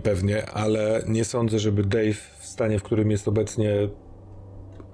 [0.00, 3.74] Pewnie, ale nie sądzę, żeby Dave w stanie, w którym jest obecnie,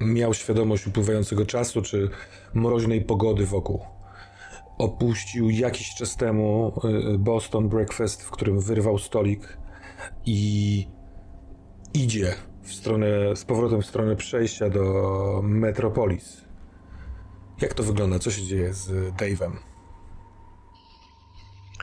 [0.01, 2.11] miał świadomość upływającego czasu czy
[2.55, 3.81] mroźnej pogody wokół.
[4.79, 6.73] Opuścił jakiś czas temu
[7.15, 9.59] y, Boston Breakfast, w którym wyrwał stolik
[10.27, 10.87] i
[11.95, 16.45] idzie w stronę, z powrotem w stronę przejścia do Metropolis.
[17.61, 18.19] Jak to wygląda?
[18.19, 19.53] Co się dzieje z Dave'em?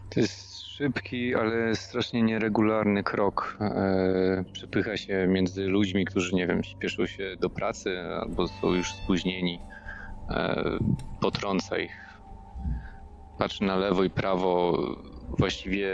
[0.10, 0.43] To jest
[0.78, 3.58] szybki, ale strasznie nieregularny krok.
[3.62, 8.94] E, przepycha się między ludźmi, którzy, nie wiem, śpieszą się do pracy albo są już
[8.94, 9.60] spóźnieni.
[10.30, 10.64] E,
[11.22, 12.20] potrąca ich.
[13.38, 14.78] Patrzy na lewo i prawo,
[15.38, 15.90] właściwie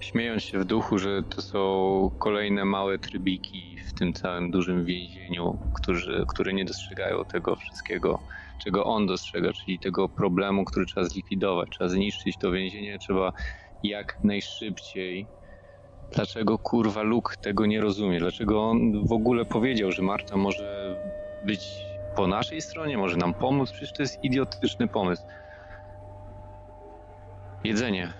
[0.00, 5.58] śmiejąc się w duchu, że to są kolejne małe trybiki w tym całym dużym więzieniu,
[5.74, 8.18] którzy, które nie dostrzegają tego wszystkiego,
[8.64, 11.68] czego on dostrzega, czyli tego problemu, który trzeba zlikwidować.
[11.70, 13.32] Trzeba zniszczyć to więzienie, trzeba
[13.82, 15.26] jak najszybciej.
[16.12, 18.18] Dlaczego kurwa Luke tego nie rozumie?
[18.18, 20.96] Dlaczego on w ogóle powiedział, że Marta może
[21.46, 21.60] być
[22.16, 23.72] po naszej stronie, może nam pomóc?
[23.72, 25.22] Przecież to jest idiotyczny pomysł.
[27.64, 28.12] Jedzenie.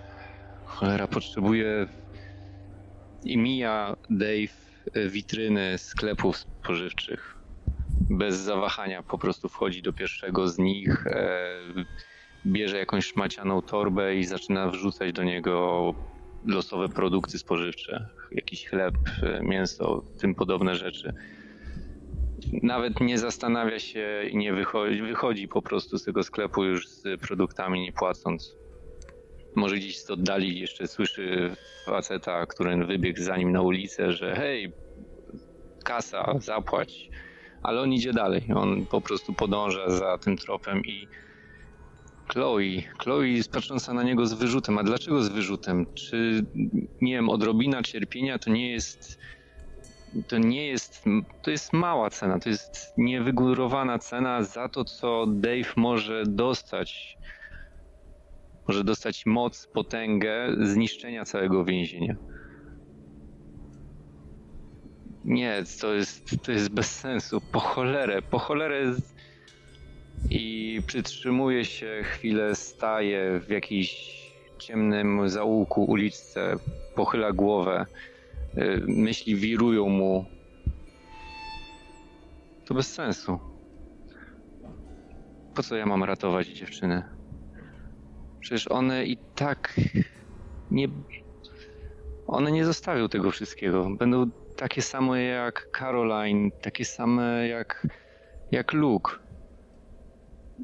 [0.65, 1.87] Cholera, potrzebuje
[3.23, 4.53] i mija Dave
[4.93, 7.35] e, witryny sklepów spożywczych.
[8.09, 11.51] Bez zawahania po prostu wchodzi do pierwszego z nich, e,
[12.45, 15.93] bierze jakąś szmacianą torbę i zaczyna wrzucać do niego
[16.45, 18.09] losowe produkty spożywcze.
[18.31, 18.93] Jakiś chleb,
[19.41, 21.13] mięso, tym podobne rzeczy.
[22.63, 27.21] Nawet nie zastanawia się i nie wychodzi, wychodzi po prostu z tego sklepu już z
[27.21, 28.55] produktami nie płacąc.
[29.55, 34.73] Może gdzieś z oddali jeszcze słyszy faceta, który wybiegł za nim na ulicę, że hej,
[35.83, 37.09] kasa, zapłać.
[37.63, 38.43] Ale on idzie dalej.
[38.55, 41.07] On po prostu podąża za tym tropem i
[42.33, 42.81] Chloe.
[43.03, 44.77] Chloe patrząca na niego z wyrzutem.
[44.77, 45.85] A dlaczego z wyrzutem?
[45.93, 46.45] Czy,
[47.01, 49.19] nie wiem, odrobina cierpienia to nie jest.
[50.27, 51.05] To nie jest.
[51.41, 52.39] To jest mała cena.
[52.39, 57.17] To jest niewygórowana cena za to, co Dave może dostać.
[58.67, 62.15] Może dostać moc, potęgę zniszczenia całego więzienia.
[65.25, 67.41] Nie, to jest, to jest bez sensu.
[67.51, 68.95] Po cholerę, po cholerę
[70.29, 74.19] i przytrzymuje się chwilę, staje w jakimś
[74.57, 76.55] ciemnym zaułku, uliczce,
[76.95, 77.85] pochyla głowę,
[78.57, 80.25] y, myśli wirują mu.
[82.65, 83.39] To bez sensu.
[85.55, 87.03] Po co ja mam ratować dziewczyny?
[88.39, 89.79] Przecież one i tak
[90.71, 90.87] nie.
[92.27, 93.89] One nie zostawią tego wszystkiego.
[93.89, 97.87] Będą takie same jak Caroline, takie same jak,
[98.51, 99.11] jak Luke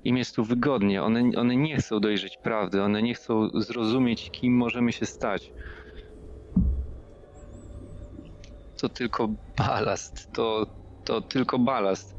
[0.03, 1.03] im jest tu wygodnie.
[1.03, 5.51] One, one nie chcą dojrzeć prawdy, one nie chcą zrozumieć, kim możemy się stać.
[8.81, 10.65] To tylko balast, to,
[11.05, 12.15] to tylko balast.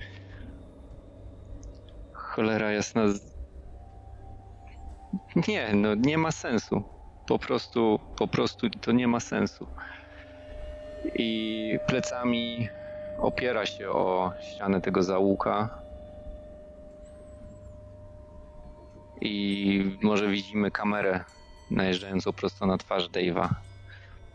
[2.13, 3.03] Cholera jasna.
[5.49, 6.83] Nie, no nie ma sensu.
[7.27, 9.67] Po prostu, po prostu to nie ma sensu.
[11.15, 12.69] I plecami
[13.19, 15.86] opiera się o ścianę tego załuka,
[19.21, 21.25] i może widzimy kamerę
[21.71, 23.49] najeżdżającą prosto na twarz Dave'a.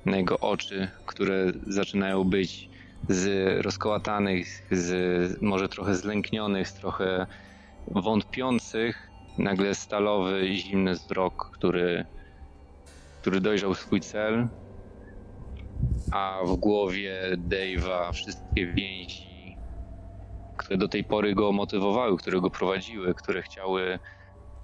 [0.06, 2.70] Na jego oczy, które zaczynają być
[3.10, 3.26] z
[3.66, 7.28] rozkołatanych, z może trochę zlęknionych, trochę
[7.88, 12.06] wątpiących nagle stalowy, zimny wzrok, który,
[13.22, 14.50] który dojrzał swój cel,
[16.12, 19.60] a w głowie Dave'a wszystkie więzi,
[20.58, 24.00] które do tej pory go motywowały, które go prowadziły, które chciały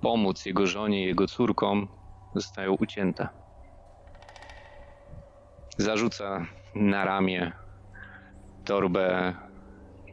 [0.01, 1.87] pomóc jego żonie, jego córkom,
[2.35, 3.27] zostają ucięte.
[5.77, 6.45] Zarzuca
[6.75, 7.51] na ramię
[8.65, 9.33] torbę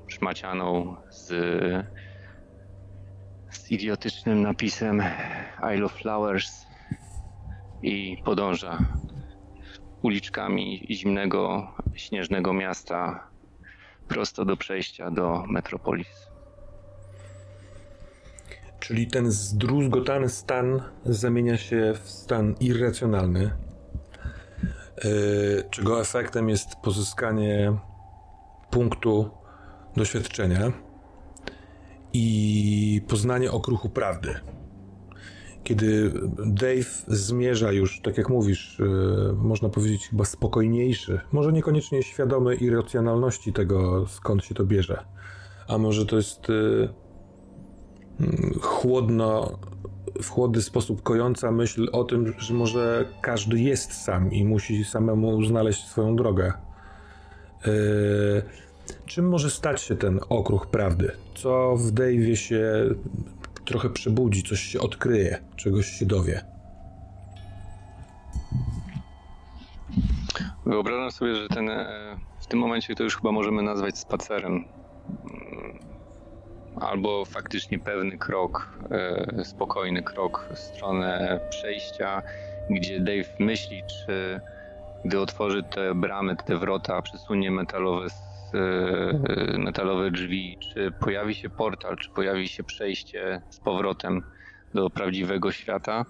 [0.06, 1.26] szmacianą z,
[3.50, 5.02] z idiotycznym napisem
[5.75, 6.66] I love flowers
[7.82, 8.78] i podąża
[10.02, 13.28] uliczkami zimnego, śnieżnego miasta
[14.08, 16.24] prosto do przejścia do Metropolis.
[18.84, 23.50] Czyli ten zdruzgotany stan zamienia się w stan irracjonalny,
[25.04, 27.76] yy, czego efektem jest pozyskanie
[28.70, 29.31] punktu
[29.96, 30.72] doświadczenia
[32.12, 34.34] i poznanie okruchu prawdy.
[35.62, 36.12] Kiedy
[36.46, 43.52] Dave zmierza już, tak jak mówisz, yy, można powiedzieć chyba spokojniejszy, może niekoniecznie świadomy irracjonalności
[43.52, 45.04] tego, skąd się to bierze,
[45.69, 47.04] a może to jest yy,
[48.61, 49.58] chłodno,
[50.22, 55.44] w chłodny sposób kojąca myśl o tym, że może każdy jest sam i musi samemu
[55.44, 56.52] znaleźć swoją drogę.
[57.66, 58.43] Yy,
[59.06, 61.12] czym może stać się ten okruch prawdy?
[61.34, 62.64] Co w Dave'ie się
[63.64, 66.44] trochę przebudzi, coś się odkryje, czegoś się dowie?
[70.67, 74.64] Wyobrażam sobie, że ten, e, w tym momencie to już chyba możemy nazwać spacerem
[76.81, 82.23] albo faktycznie pewny krok, e, spokojny krok w stronę przejścia,
[82.71, 84.41] gdzie Dave myśli, czy
[85.05, 88.06] gdy otworzy te bramy, te wrota, przesunie metalowe,
[88.55, 94.23] e, metalowe drzwi, czy pojawi się portal, czy pojawi się przejście z powrotem
[94.75, 96.05] do prawdziwego świata,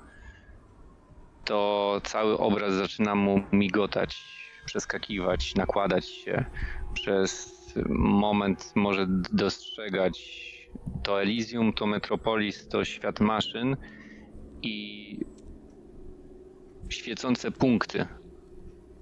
[1.44, 4.16] to cały obraz zaczyna mu migotać,
[4.64, 6.44] przeskakiwać, nakładać się.
[6.94, 7.54] Przez
[7.88, 10.20] moment może dostrzegać
[11.02, 13.76] to Elysium, to Metropolis, to świat maszyn
[14.62, 15.18] i
[16.88, 18.06] świecące punkty,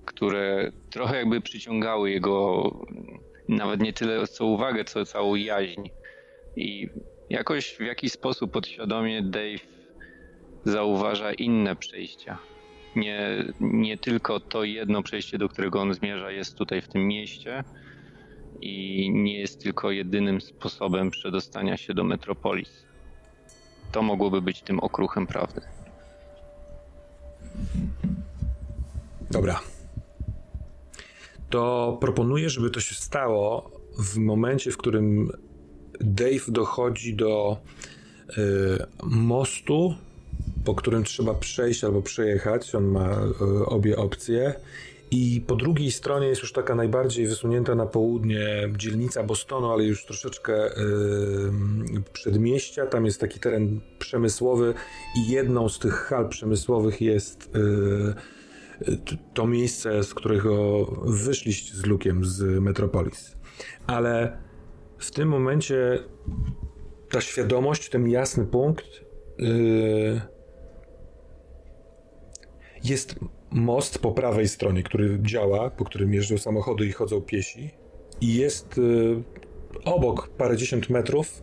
[0.04, 2.70] które trochę jakby przyciągały jego
[3.48, 5.88] nawet nie tyle co uwagę, co całą jaźń.
[6.56, 6.88] I
[7.30, 9.66] jakoś w jakiś sposób podświadomie Dave
[10.64, 12.38] zauważa inne przejścia.
[12.94, 17.64] Nie, nie tylko to jedno przejście, do którego on zmierza, jest tutaj w tym mieście,
[18.62, 22.70] i nie jest tylko jedynym sposobem przedostania się do Metropolis.
[23.92, 25.60] To mogłoby być tym okruchem prawdy.
[29.30, 29.60] Dobra.
[31.50, 35.30] To proponuję, żeby to się stało w momencie, w którym
[36.00, 37.56] Dave dochodzi do
[38.38, 39.94] y, mostu,
[40.64, 42.74] po którym trzeba przejść albo przejechać.
[42.74, 43.10] On ma
[43.60, 44.54] y, obie opcje
[45.12, 50.04] i po drugiej stronie jest już taka najbardziej wysunięta na południe dzielnica Bostonu, ale już
[50.04, 52.86] troszeczkę yy, przedmieścia.
[52.86, 54.74] Tam jest taki teren przemysłowy
[55.16, 58.14] i jedną z tych hal przemysłowych jest yy,
[59.34, 63.36] to miejsce, z którego wyszliście z Lukiem z Metropolis.
[63.86, 64.38] Ale
[64.98, 65.98] w tym momencie
[67.10, 68.86] ta świadomość, ten jasny punkt
[69.38, 70.20] yy,
[72.84, 73.14] jest
[73.52, 77.70] most po prawej stronie, który działa, po którym jeżdżą samochody i chodzą piesi.
[78.20, 79.22] I jest y,
[79.84, 81.42] obok parędziesiąt metrów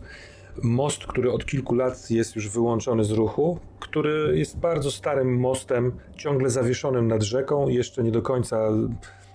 [0.62, 5.92] most, który od kilku lat jest już wyłączony z ruchu, który jest bardzo starym mostem,
[6.16, 8.68] ciągle zawieszonym nad rzeką, jeszcze nie do końca,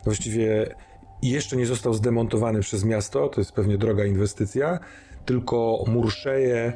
[0.03, 0.75] właściwie
[1.21, 4.79] jeszcze nie został zdemontowany przez miasto, to jest pewnie droga inwestycja,
[5.25, 6.73] tylko murszeje,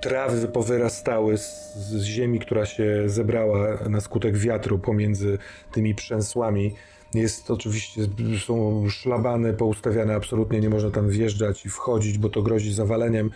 [0.00, 5.38] trawy powyrastały z, z ziemi, która się zebrała na skutek wiatru pomiędzy
[5.72, 6.74] tymi przęsłami.
[7.14, 8.00] Jest oczywiście,
[8.46, 13.30] są szlabany poustawiane, absolutnie nie można tam wjeżdżać i wchodzić, bo to grozi zawaleniem.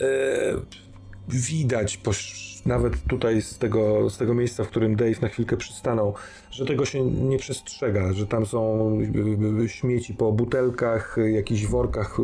[0.00, 0.06] Yy,
[1.28, 2.00] widać
[2.66, 6.14] nawet tutaj z tego, z tego miejsca, w którym Dave na chwilkę przystanął,
[6.50, 8.90] że tego się nie przestrzega, że tam są
[9.58, 12.18] yy, śmieci po butelkach, jakichś workach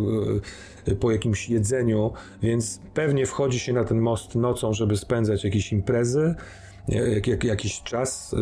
[1.01, 6.35] po jakimś jedzeniu, więc pewnie wchodzi się na ten most nocą, żeby spędzać jakieś imprezy,
[6.89, 8.37] jak, jak, jakiś czas, y,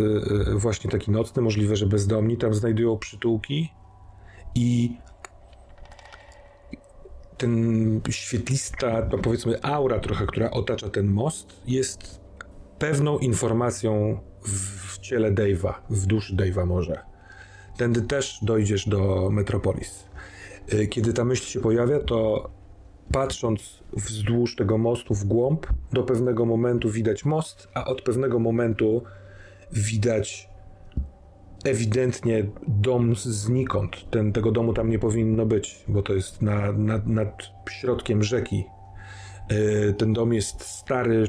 [0.51, 3.73] y, właśnie taki nocny, możliwe, że bezdomni tam znajdują przytułki
[4.55, 4.97] i
[7.39, 12.21] ten świetlista, no powiedzmy aura trochę, która otacza ten most, jest
[12.79, 17.03] pewną informacją w ciele Dave'a, w duszy Dave'a może.
[17.77, 20.05] Tędy też dojdziesz do Metropolis.
[20.73, 22.51] Y, kiedy ta myśl się pojawia, to
[23.13, 29.03] patrząc wzdłuż tego mostu w głąb, do pewnego momentu widać most, a od pewnego momentu
[29.73, 30.49] widać
[31.65, 34.11] ewidentnie dom znikąd.
[34.11, 38.65] Ten, tego domu tam nie powinno być, bo to jest na, na, nad środkiem rzeki.
[39.51, 41.25] Yy, ten dom jest stary,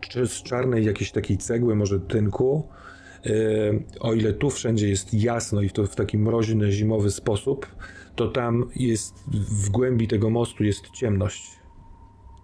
[0.00, 2.68] czy z czarnej jakiejś takiej cegły, może tynku.
[3.24, 7.66] Yy, o ile tu wszędzie jest jasno i to w taki mroźny, zimowy sposób,
[8.16, 11.60] to tam jest, w głębi tego mostu jest ciemność.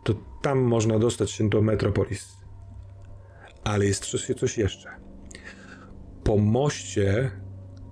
[0.04, 2.37] To tam można dostać się do Metropolis.
[3.64, 4.88] Ale jest coś, coś jeszcze.
[6.25, 7.30] Po moście,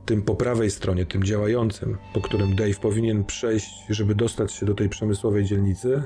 [0.06, 4.74] tym po prawej stronie, tym działającym, po którym Dave powinien przejść, żeby dostać się do
[4.74, 6.02] tej przemysłowej dzielnicy,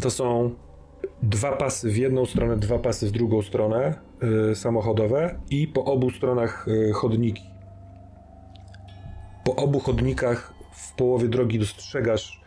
[0.00, 0.54] to są
[1.22, 6.10] dwa pasy w jedną stronę, dwa pasy w drugą stronę yy, samochodowe i po obu
[6.10, 7.53] stronach yy, chodniki.
[9.44, 12.40] Po obu chodnikach w połowie drogi dostrzegasz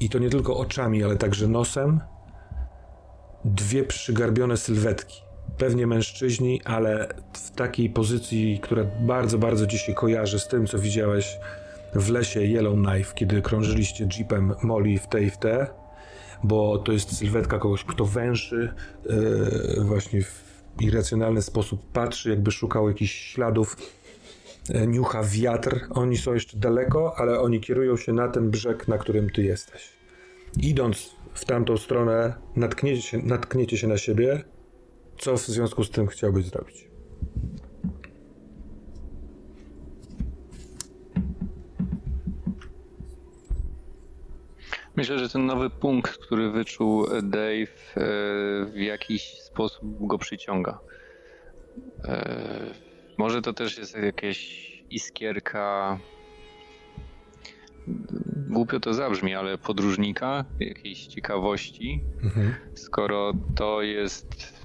[0.00, 2.00] i to nie tylko oczami, ale także nosem
[3.44, 5.22] dwie przygarbione sylwetki.
[5.58, 10.78] Pewnie mężczyźni, ale w takiej pozycji, która bardzo, bardzo ci się kojarzy z tym, co
[10.78, 11.38] widziałeś
[11.94, 15.66] w lesie Yellowknife, kiedy krążyliście jeepem Molly w tej w te,
[16.44, 20.42] bo to jest sylwetka kogoś, kto węszy, yy, właśnie w
[20.80, 23.76] irracjonalny sposób patrzy, jakby szukał jakichś śladów
[24.86, 25.86] niucha wiatr.
[25.90, 29.88] Oni są jeszcze daleko, ale oni kierują się na ten brzeg, na którym ty jesteś.
[30.62, 34.44] Idąc w tamtą stronę, natkniecie się, natkniecie się na siebie.
[35.18, 36.88] Co w związku z tym chciałbyś zrobić?
[44.96, 48.04] Myślę, że ten nowy punkt, który wyczuł Dave, e,
[48.66, 50.78] w jakiś sposób go przyciąga.
[53.18, 55.98] Może to też jest jakieś iskierka.
[58.48, 62.00] Głupio to zabrzmi, ale podróżnika, jakiejś ciekawości.
[62.22, 62.54] Mhm.
[62.74, 64.62] Skoro to jest.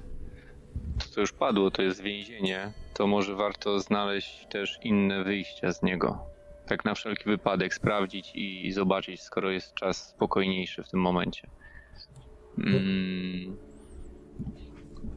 [1.16, 6.20] To już padło, to jest więzienie, to może warto znaleźć też inne wyjścia z niego.
[6.68, 11.50] Tak na wszelki wypadek sprawdzić i zobaczyć, skoro jest czas spokojniejszy w tym momencie.
[12.58, 13.58] Mm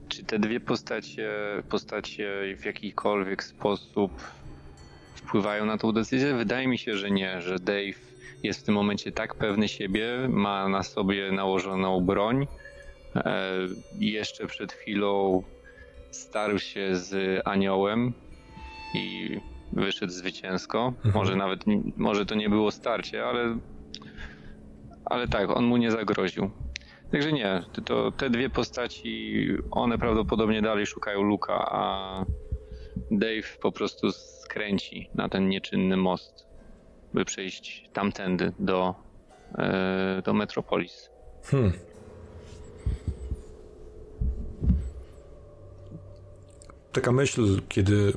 [0.09, 1.31] czy te dwie postacie,
[1.69, 4.13] postacie w jakikolwiek sposób
[5.15, 6.35] wpływają na tą decyzję?
[6.35, 8.11] Wydaje mi się, że nie, że Dave
[8.43, 12.47] jest w tym momencie tak pewny siebie, ma na sobie nałożoną broń.
[13.17, 13.51] E,
[13.99, 15.43] jeszcze przed chwilą
[16.11, 18.13] starł się z aniołem
[18.95, 19.37] i
[19.73, 20.93] wyszedł zwycięsko.
[20.97, 21.15] Mhm.
[21.15, 21.65] Może nawet,
[21.97, 23.59] może to nie było starcie, ale,
[25.05, 26.51] ale tak, on mu nie zagroził.
[27.13, 32.25] Także nie, to te dwie postaci, one prawdopodobnie dalej szukają Luka, a
[33.11, 36.47] Dave po prostu skręci na ten nieczynny most,
[37.15, 38.95] by przejść tamtędy do,
[39.59, 41.11] e, do Metropolis.
[41.45, 41.73] Hmm.
[46.93, 48.13] Taka myśl, kiedy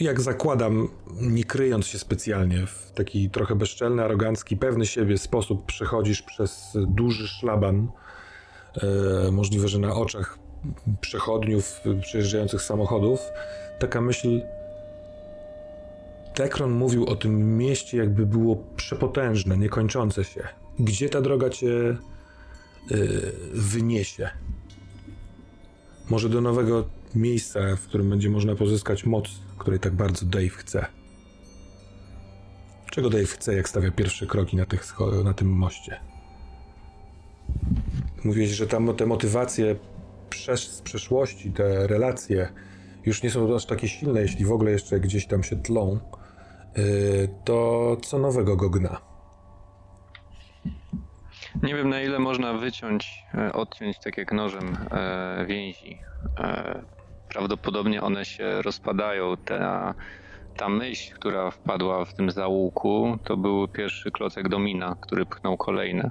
[0.00, 0.88] jak zakładam,
[1.20, 7.28] nie kryjąc się specjalnie, w taki trochę bezczelny, arogancki, pewny siebie sposób przechodzisz przez duży
[7.28, 7.88] szlaban,
[8.82, 10.38] e, możliwe, że na oczach
[11.00, 13.20] przechodniów, przejeżdżających samochodów,
[13.78, 14.40] taka myśl.
[16.34, 20.48] Tekron mówił o tym mieście, jakby było przepotężne, niekończące się.
[20.78, 21.96] Gdzie ta droga cię e,
[23.52, 24.30] wyniesie?
[26.10, 26.84] Może do nowego
[27.14, 30.86] miejsca, w którym będzie można pozyskać moc, której tak bardzo Dave chce.
[32.90, 36.00] Czego Dave chce, jak stawia pierwsze kroki na, tych, na tym moście?
[38.24, 39.76] Mówiłeś, że tam te motywacje
[40.56, 42.52] z przeszłości, te relacje
[43.06, 45.98] już nie są aż takie silne, jeśli w ogóle jeszcze gdzieś tam się tlą.
[46.78, 49.00] Y, to co nowego go gna?
[51.62, 55.98] Nie wiem, na ile można wyciąć, e, odciąć tak jak nożem e, więzi.
[57.28, 59.36] Prawdopodobnie one się rozpadają.
[59.44, 59.94] Ta,
[60.56, 66.10] ta myśl, która wpadła w tym zaułku, to był pierwszy klocek domina, który pchnął kolejne.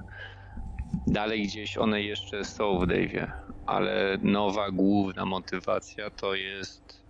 [1.06, 3.32] Dalej gdzieś one jeszcze są w Dave'ie,
[3.66, 7.08] ale nowa, główna motywacja to jest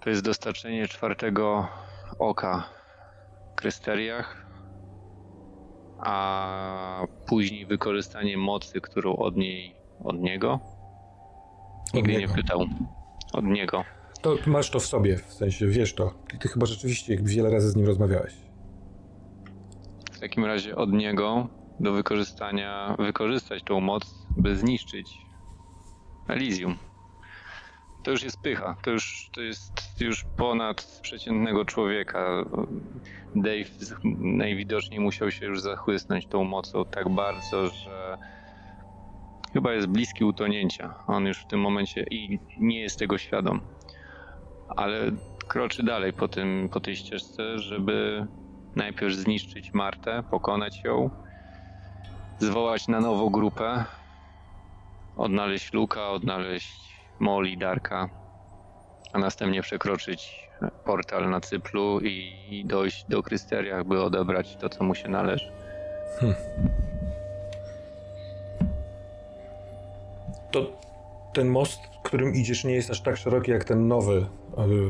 [0.00, 1.68] to jest dostarczenie czwartego
[2.18, 2.70] oka
[3.54, 4.46] Krysteriach,
[5.98, 10.60] a później wykorzystanie mocy, którą od niej, od niego,
[11.94, 12.66] Nigdy nie pytał.
[13.32, 13.84] Od niego.
[14.22, 16.14] To masz to w sobie, w sensie wiesz to.
[16.40, 18.34] Ty chyba rzeczywiście wiele razy z nim rozmawiałeś.
[20.12, 21.48] W takim razie od niego
[21.80, 25.18] do wykorzystania, wykorzystać tą moc, by zniszczyć
[26.28, 26.76] Elysium.
[28.02, 28.76] to już jest pycha.
[28.82, 32.44] To już, to jest już ponad przeciętnego człowieka.
[33.36, 33.70] Dave
[34.18, 38.18] najwidoczniej musiał się już zachłysnąć tą mocą tak bardzo, że
[39.58, 40.94] chyba jest bliski utonięcia.
[41.06, 43.60] On już w tym momencie i nie jest tego świadom.
[44.68, 45.10] Ale
[45.48, 48.26] kroczy dalej po, tym, po tej ścieżce, żeby
[48.76, 51.10] najpierw zniszczyć Martę, pokonać ją,
[52.38, 53.84] zwołać na nowo grupę,
[55.16, 58.08] odnaleźć Luka, odnaleźć Molly, Darka,
[59.12, 60.48] a następnie przekroczyć
[60.84, 65.52] portal na Cyplu i dojść do Krysteriach, by odebrać to, co mu się należy.
[66.20, 66.97] Hmm.
[70.50, 70.80] To
[71.32, 74.26] ten most, którym idziesz, nie jest aż tak szeroki jak ten nowy.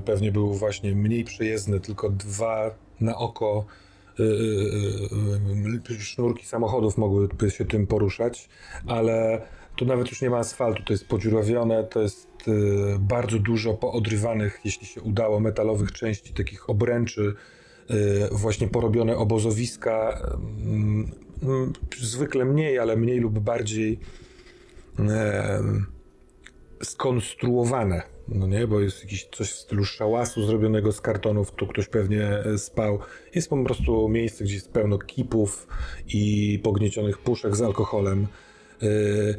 [0.04, 3.64] Pewnie był właśnie mniej przejezdny, tylko dwa na oko
[4.20, 8.48] y, y, y, sznurki samochodów mogłyby się tym poruszać,
[8.86, 9.42] ale
[9.76, 12.28] tu nawet już nie ma asfaltu, to jest podziurawione, to jest
[12.98, 17.34] bardzo dużo poodrywanych, jeśli się udało, metalowych części, takich obręczy,
[18.32, 20.22] właśnie porobione obozowiska,
[22.00, 23.98] zwykle mniej, ale mniej lub bardziej
[26.83, 31.88] skonstruowane, no nie, bo jest jakiś coś w stylu szałasu zrobionego z kartonów, tu ktoś
[31.88, 32.99] pewnie e, spał.
[33.35, 35.67] Jest po prostu miejsce, gdzie jest pełno kipów
[36.07, 38.26] i pogniecionych puszek z alkoholem.
[38.83, 39.35] Yy,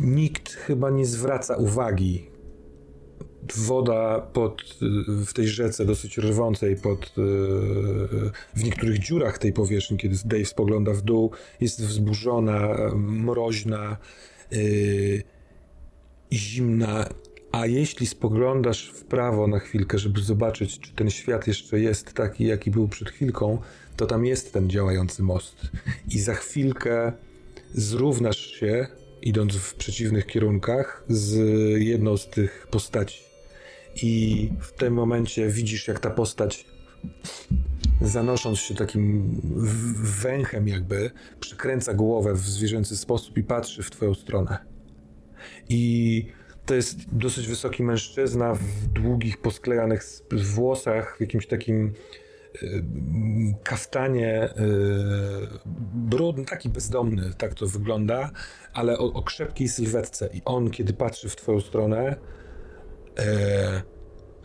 [0.00, 2.35] nikt chyba nie zwraca uwagi.
[3.56, 4.62] Woda pod,
[5.26, 7.12] w tej rzece dosyć rwącej pod,
[8.54, 13.96] w niektórych dziurach tej powierzchni, kiedy Dave spogląda w dół, jest wzburzona, mroźna,
[14.50, 15.22] yy,
[16.32, 17.08] zimna,
[17.52, 22.46] a jeśli spoglądasz w prawo na chwilkę, żeby zobaczyć, czy ten świat jeszcze jest taki,
[22.46, 23.58] jaki był przed chwilką,
[23.96, 25.56] to tam jest ten działający most.
[26.10, 27.12] I za chwilkę
[27.74, 28.86] zrównasz się,
[29.22, 31.36] idąc w przeciwnych kierunkach, z
[31.80, 33.35] jedną z tych postaci.
[34.02, 36.66] I w tym momencie widzisz, jak ta postać
[38.00, 39.40] zanosząc się takim
[40.22, 44.58] węchem jakby, przykręca głowę w zwierzęcy sposób i patrzy w twoją stronę.
[45.68, 46.26] I
[46.66, 51.92] to jest dosyć wysoki mężczyzna w długich, posklejanych włosach, w jakimś takim
[52.62, 52.84] y,
[53.62, 54.50] kaftanie y,
[55.94, 58.30] brudny, taki bezdomny, tak to wygląda,
[58.72, 60.28] ale o, o krzepkiej sylwetce.
[60.34, 62.16] I on, kiedy patrzy w twoją stronę,
[63.18, 63.82] e,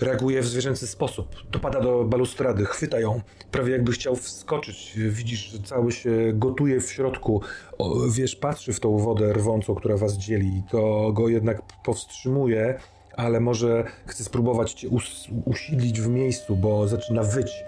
[0.01, 1.35] reaguje w zwierzęcy sposób.
[1.51, 4.93] Dopada do balustrady, chwyta ją, prawie jakby chciał wskoczyć.
[4.97, 7.41] Widzisz, że cały się gotuje w środku.
[7.77, 10.63] O, wiesz, patrzy w tą wodę rwącą, która was dzieli.
[10.71, 12.79] To go jednak powstrzymuje,
[13.15, 17.63] ale może chce spróbować cię us usiedlić w miejscu, bo zaczyna wyć.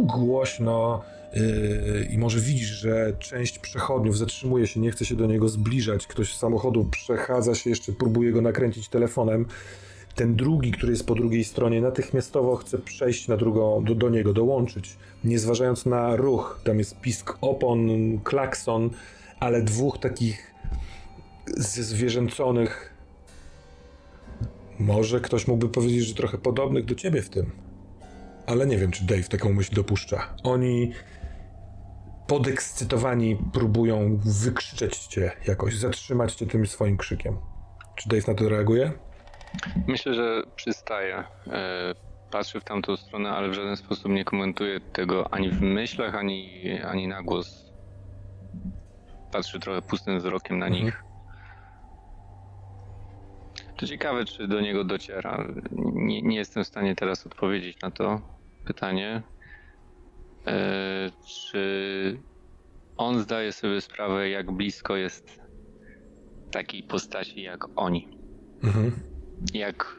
[0.00, 1.02] Głośno.
[1.36, 6.06] Yy, I może widzisz, że część przechodniów zatrzymuje się, nie chce się do niego zbliżać.
[6.06, 9.46] Ktoś z samochodu przechadza się, jeszcze próbuje go nakręcić telefonem
[10.16, 14.32] ten drugi, który jest po drugiej stronie, natychmiastowo chce przejść na drugą, do, do niego,
[14.32, 16.60] dołączyć, nie zważając na ruch.
[16.64, 17.88] Tam jest pisk opon,
[18.24, 18.90] klakson,
[19.40, 20.54] ale dwóch takich
[21.56, 22.94] zwierzęconych.
[24.78, 27.50] Może ktoś mógłby powiedzieć, że trochę podobnych do ciebie w tym.
[28.46, 30.34] Ale nie wiem, czy Dave taką myśl dopuszcza.
[30.42, 30.92] Oni
[32.26, 37.36] podekscytowani próbują wykrzyczeć cię jakoś, zatrzymać cię tym swoim krzykiem.
[37.96, 38.92] Czy Dave na to reaguje?
[39.86, 41.24] Myślę, że przystaje.
[41.46, 41.94] E,
[42.30, 46.70] patrzy w tamtą stronę, ale w żaden sposób nie komentuje tego ani w myślach, ani,
[46.82, 47.72] ani na głos.
[49.32, 51.04] Patrzy trochę pustym wzrokiem na nich.
[53.76, 55.46] To ciekawe, czy do niego dociera.
[55.92, 58.20] Nie, nie jestem w stanie teraz odpowiedzieć na to
[58.64, 59.22] pytanie.
[60.46, 62.18] E, czy
[62.96, 65.40] on zdaje sobie sprawę, jak blisko jest
[66.50, 68.08] takiej postaci jak oni?
[68.64, 69.16] Mhm
[69.54, 69.96] jak,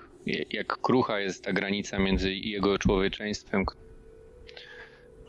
[0.51, 3.65] jak krucha jest ta granica między jego człowieczeństwem,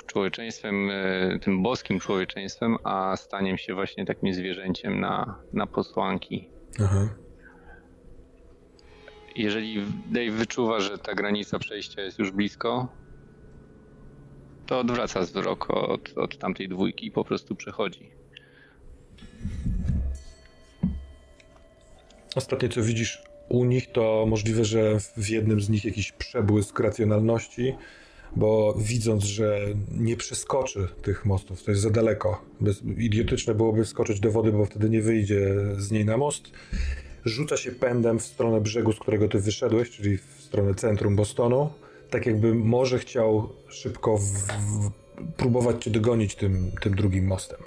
[0.07, 6.49] człowieczeństwem, e, tym boskim człowieczeństwem, a staniem się właśnie takim zwierzęciem na, na posłanki.
[6.81, 7.09] Aha.
[9.37, 12.89] Jeżeli Dave wyczuwa, że ta granica przejścia jest już blisko,
[14.69, 18.11] to odwraca wzrok od, od tamtej dwójki i po prostu przechodzi.
[22.35, 27.75] Ostatnie co widzisz u nich, to możliwe, że w jednym z nich jakiś przebłysk racjonalności,
[28.37, 29.59] bo widząc, że
[29.99, 34.65] nie przeskoczy tych mostów, to jest za daleko, bez, idiotyczne byłoby wskoczyć do wody, bo
[34.65, 36.51] wtedy nie wyjdzie z niej na most,
[37.25, 41.71] rzuca się pędem w stronę brzegu, z którego ty wyszedłeś, czyli w stronę centrum Bostonu,
[42.11, 44.91] tak jakby może chciał szybko w, w,
[45.37, 47.59] próbować cię dogonić tym, tym drugim mostem.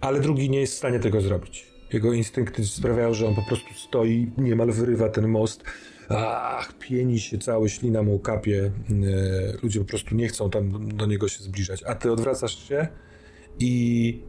[0.00, 3.74] Ale drugi nie jest w stanie tego zrobić Jego instynkty sprawiają, że on po prostu
[3.74, 5.64] stoi, niemal wyrywa ten most.
[6.08, 8.72] Ach, pieni się cały, ślina mu kapie.
[8.90, 11.82] E, ludzie po prostu nie chcą tam do niego się zbliżać.
[11.82, 12.88] A ty odwracasz się
[13.58, 14.22] i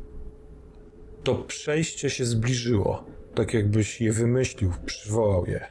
[1.24, 3.04] to przejście się zbliżyło.
[3.36, 5.68] Tak jakbyś je wymyślił, przywołał je.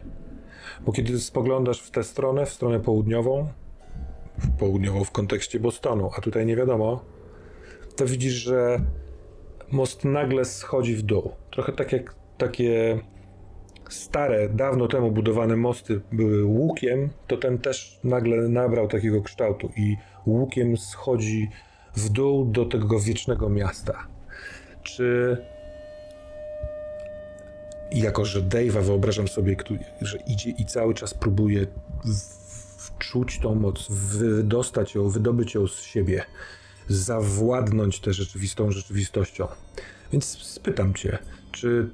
[0.87, 3.49] Bo kiedy spoglądasz w tę stronę, w stronę południową,
[4.59, 7.05] południową w kontekście Bostonu, a tutaj nie wiadomo,
[7.97, 8.81] to widzisz, że
[9.71, 11.33] most nagle schodzi w dół.
[11.51, 13.01] Trochę tak jak takie
[13.91, 19.97] stare, dawno temu budowane mosty były łukiem, to ten też nagle nabrał takiego kształtu i
[20.27, 21.49] łukiem schodzi
[21.97, 24.07] w dół do tego wiecznego miasta.
[24.83, 25.37] Czy
[27.93, 29.57] jako, że Dave'a wyobrażam sobie,
[30.01, 31.67] że idzie i cały czas próbuje
[33.03, 36.25] wczuć tą moc, wydostać ją, wydobyć ją z siebie,
[36.89, 39.47] zawładnąć tę rzeczywistą rzeczywistością.
[40.13, 41.19] Więc spytam cię,
[41.53, 41.91] czy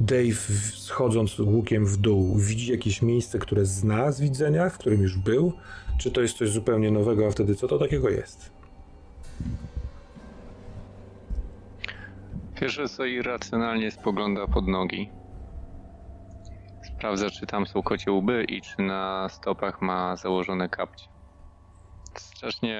[0.00, 0.40] Dave,
[0.74, 5.52] schodząc łukiem w dół, widzi jakieś miejsce, które zna z widzenia, w którym już był?
[5.98, 8.50] Czy to jest coś zupełnie nowego, a wtedy co to takiego jest?
[12.60, 15.10] Pierwsze co irracjonalnie spogląda pod nogi.
[16.96, 21.08] Sprawdza, czy tam są kocie łby i czy na stopach ma założone kapcie.
[22.14, 22.78] Strasznie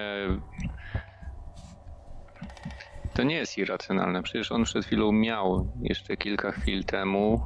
[3.15, 4.23] to nie jest irracjonalne.
[4.23, 7.41] Przecież on przed chwilą miał jeszcze kilka chwil temu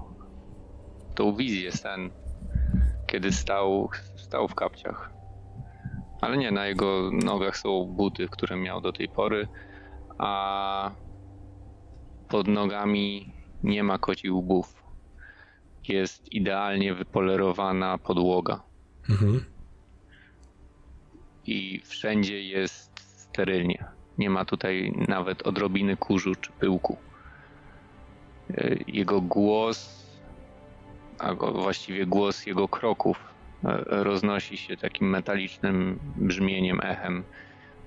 [1.15, 2.11] tą wizję sen,
[3.07, 5.11] kiedy stał, stał w kapciach.
[6.21, 9.49] Ale nie, na jego nogach są buty, które miał do tej pory,
[10.19, 10.91] a
[12.29, 14.80] pod nogami nie ma koci łbów.
[15.88, 18.62] Jest idealnie wypolerowana podłoga.
[19.11, 19.45] Mhm.
[21.47, 23.85] I wszędzie jest sterylnie.
[24.19, 26.97] Nie ma tutaj nawet odrobiny kurzu czy pyłku.
[28.55, 30.07] E, jego głos,
[31.19, 33.19] a właściwie głos jego kroków
[33.64, 37.25] e, roznosi się takim metalicznym brzmieniem, echem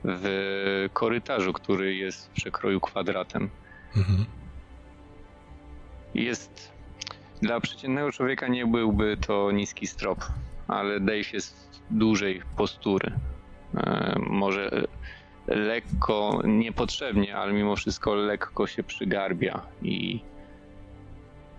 [0.03, 3.49] w korytarzu, który jest w przekroju kwadratem.
[3.97, 4.25] Mhm.
[6.13, 6.72] Jest
[7.43, 10.25] dla przeciętnego człowieka nie byłby to niski strop,
[10.67, 13.11] ale Dave jest dużej postury.
[13.77, 14.87] E, może
[15.47, 20.19] lekko, niepotrzebnie, ale mimo wszystko lekko się przygarbia i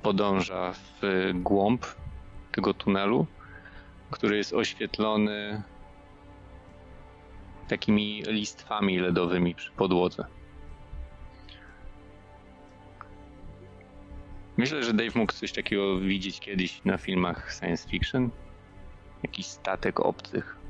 [0.03, 1.87] podąża w głąb
[2.53, 3.27] tego tunelu,
[4.11, 5.63] który jest oświetlony
[7.69, 10.25] takimi listwami ledowymi przy podłodze.
[14.57, 18.31] Myślę, że Dave mógł coś takiego widzieć kiedyś na filmach science fiction.
[19.23, 20.65] Jakiś statek obcych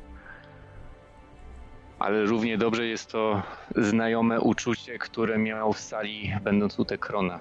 [1.99, 3.43] ale równie dobrze jest to
[3.77, 7.41] znajome uczucie, które miał w sali będąc u Tekrona.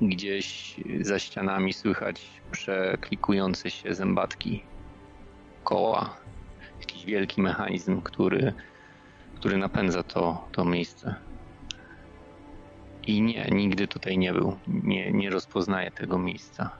[0.00, 4.64] Gdzieś za ścianami słychać przeklikujące się zębatki
[5.64, 6.16] koła.
[6.80, 8.52] Jakiś wielki mechanizm, który,
[9.34, 11.14] który napędza to, to miejsce.
[13.06, 14.56] I nie, nigdy tutaj nie był.
[14.66, 16.70] Nie, nie rozpoznaje tego miejsca.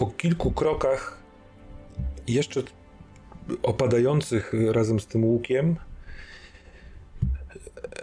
[0.00, 1.22] po kilku krokach,
[2.28, 2.62] jeszcze
[3.62, 5.76] opadających razem z tym łukiem,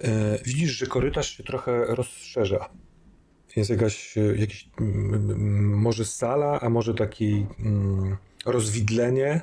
[0.03, 2.69] e, widzisz, że korytarz się trochę rozszerza.
[3.55, 4.69] Jest jakaś, jakiś,
[5.59, 7.45] może sala, a może takie
[8.45, 9.41] rozwidlenie.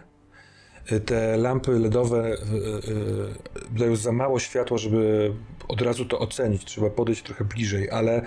[1.07, 5.33] Te lampy LEDowe e, e, dają za mało światła, żeby
[5.69, 6.65] od razu to ocenić.
[6.65, 8.27] Trzeba podejść trochę bliżej, ale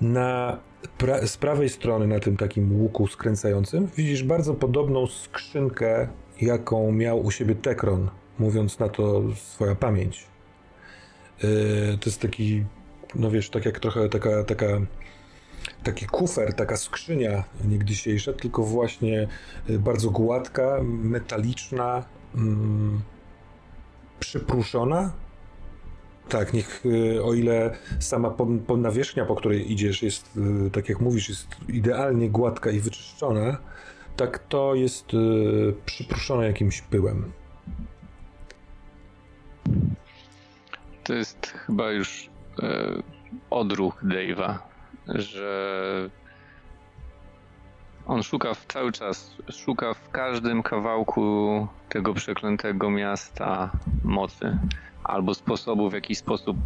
[0.00, 0.58] na
[0.98, 6.08] pra z prawej strony, na tym takim łuku skręcającym, widzisz bardzo podobną skrzynkę,
[6.40, 10.26] jaką miał u siebie Tekron, mówiąc na to swoja pamięć.
[12.00, 12.64] To jest taki,
[13.14, 14.66] no wiesz, tak jak trochę taka, taka
[15.84, 19.28] taki kufer, taka skrzynia niegdysiejsza, tylko właśnie
[19.70, 23.00] y, bardzo gładka, metaliczna, mm,
[24.20, 25.12] przypruszona,
[26.28, 30.88] tak, niech y, o ile sama po, po nawierzchnia, po której idziesz, jest, y, tak
[30.88, 33.58] jak mówisz, jest idealnie gładka i wyczyszczona,
[34.16, 37.32] tak to jest y, przypruszone jakimś pyłem.
[41.04, 42.30] To jest chyba już
[43.50, 44.58] odruch Dave'a,
[45.08, 46.10] że
[48.06, 53.70] on szuka cały czas, szuka w każdym kawałku tego przeklętego miasta
[54.04, 54.58] mocy
[55.04, 56.56] albo sposobu, w jaki sposób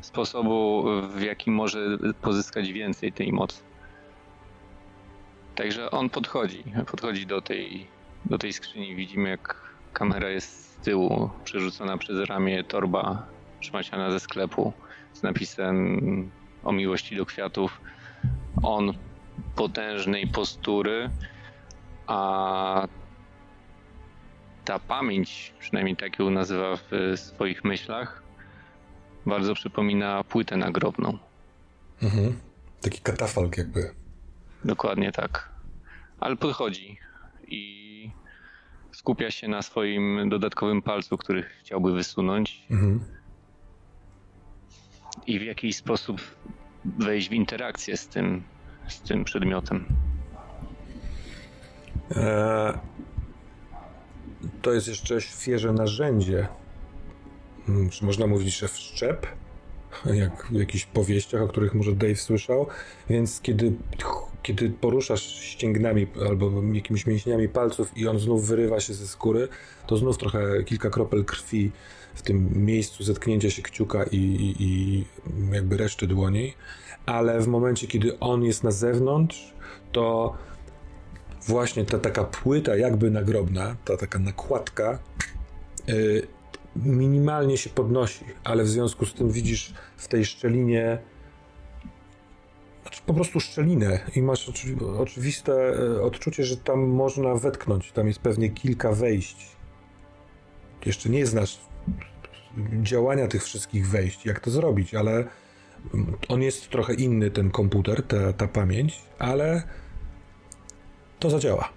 [0.00, 0.84] sposobu,
[1.16, 3.62] w jaki może pozyskać więcej tej mocy.
[5.54, 7.86] Także on podchodzi, podchodzi do tej,
[8.24, 8.96] do tej skrzyni.
[8.96, 9.56] Widzimy, jak
[9.92, 13.26] kamera jest tyłu przerzucona przez ramię torba
[13.60, 14.72] szmaciana ze sklepu
[15.12, 16.30] z napisem
[16.66, 17.80] o miłości do kwiatów.
[18.62, 18.92] On
[19.56, 21.10] potężnej postury,
[22.06, 22.88] a
[24.64, 28.22] ta pamięć, przynajmniej tak ją nazywa w swoich myślach,
[29.26, 31.18] bardzo przypomina płytę nagrobną.
[32.02, 32.40] Mhm.
[32.80, 33.90] Taki katafalk jakby.
[34.64, 35.48] Dokładnie tak.
[36.20, 36.98] Ale podchodzi
[37.46, 38.10] i
[38.92, 42.66] skupia się na swoim dodatkowym palcu, który chciałby wysunąć.
[42.70, 43.15] Mhm.
[45.26, 46.20] I w jakiś sposób
[46.84, 48.42] wejść w interakcję z tym,
[48.88, 49.84] z tym przedmiotem.
[52.16, 52.78] E,
[54.62, 56.48] to jest jeszcze świeże narzędzie.
[57.66, 59.26] Hmm, czy można mówić, że wszczep?
[60.14, 62.66] Jak w jakichś powieściach, o których może Dave słyszał.
[63.08, 63.72] Więc kiedy
[64.46, 69.48] kiedy poruszasz ścięgnami albo jakimiś mięśniami palców i on znów wyrywa się ze skóry,
[69.86, 71.72] to znów trochę kilka kropel krwi
[72.16, 75.04] w tym miejscu zetknięcia się kciuka i, i, i
[75.52, 76.54] jakby reszty dłoni,
[77.06, 79.54] ale w momencie, kiedy on jest na zewnątrz,
[79.92, 80.34] to
[81.46, 84.98] właśnie ta taka płyta jakby nagrobna, ta taka nakładka
[85.86, 86.26] yy,
[86.76, 90.98] minimalnie się podnosi, ale w związku z tym widzisz w tej szczelinie
[92.82, 94.50] znaczy po prostu szczelinę i masz
[94.98, 97.92] oczywiste e, odczucie, że tam można wetknąć.
[97.92, 99.56] Tam jest pewnie kilka wejść.
[100.86, 101.58] Jeszcze nie znasz
[102.82, 105.24] działania tych wszystkich wejść, jak to zrobić, ale
[106.28, 109.62] on jest trochę inny, ten komputer, ta, ta pamięć, ale
[111.18, 111.68] to zadziała.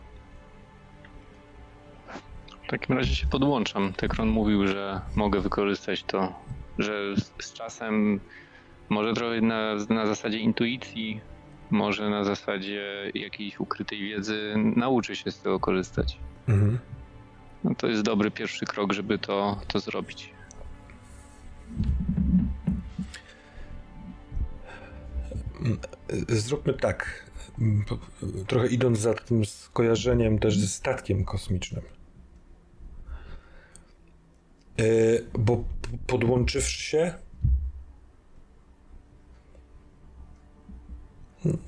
[2.64, 3.94] W takim razie się podłączam.
[3.94, 6.34] Tekron mówił, że mogę wykorzystać to,
[6.78, 8.20] że z czasem
[8.90, 11.22] może trochę na, na zasadzie intuicji,
[11.72, 16.20] może na zasadzie jakiejś ukrytej wiedzy nauczy się z tego korzystać.
[16.48, 16.80] Mhm.
[17.64, 20.34] No to jest dobry pierwszy krok, żeby to, to zrobić.
[26.30, 27.30] Zróbmy tak.
[28.48, 31.82] Trochę idąc za tym skojarzeniem też ze statkiem kosmicznym.
[34.80, 34.84] E,
[35.40, 35.64] bo
[36.08, 37.14] podłączywszy się,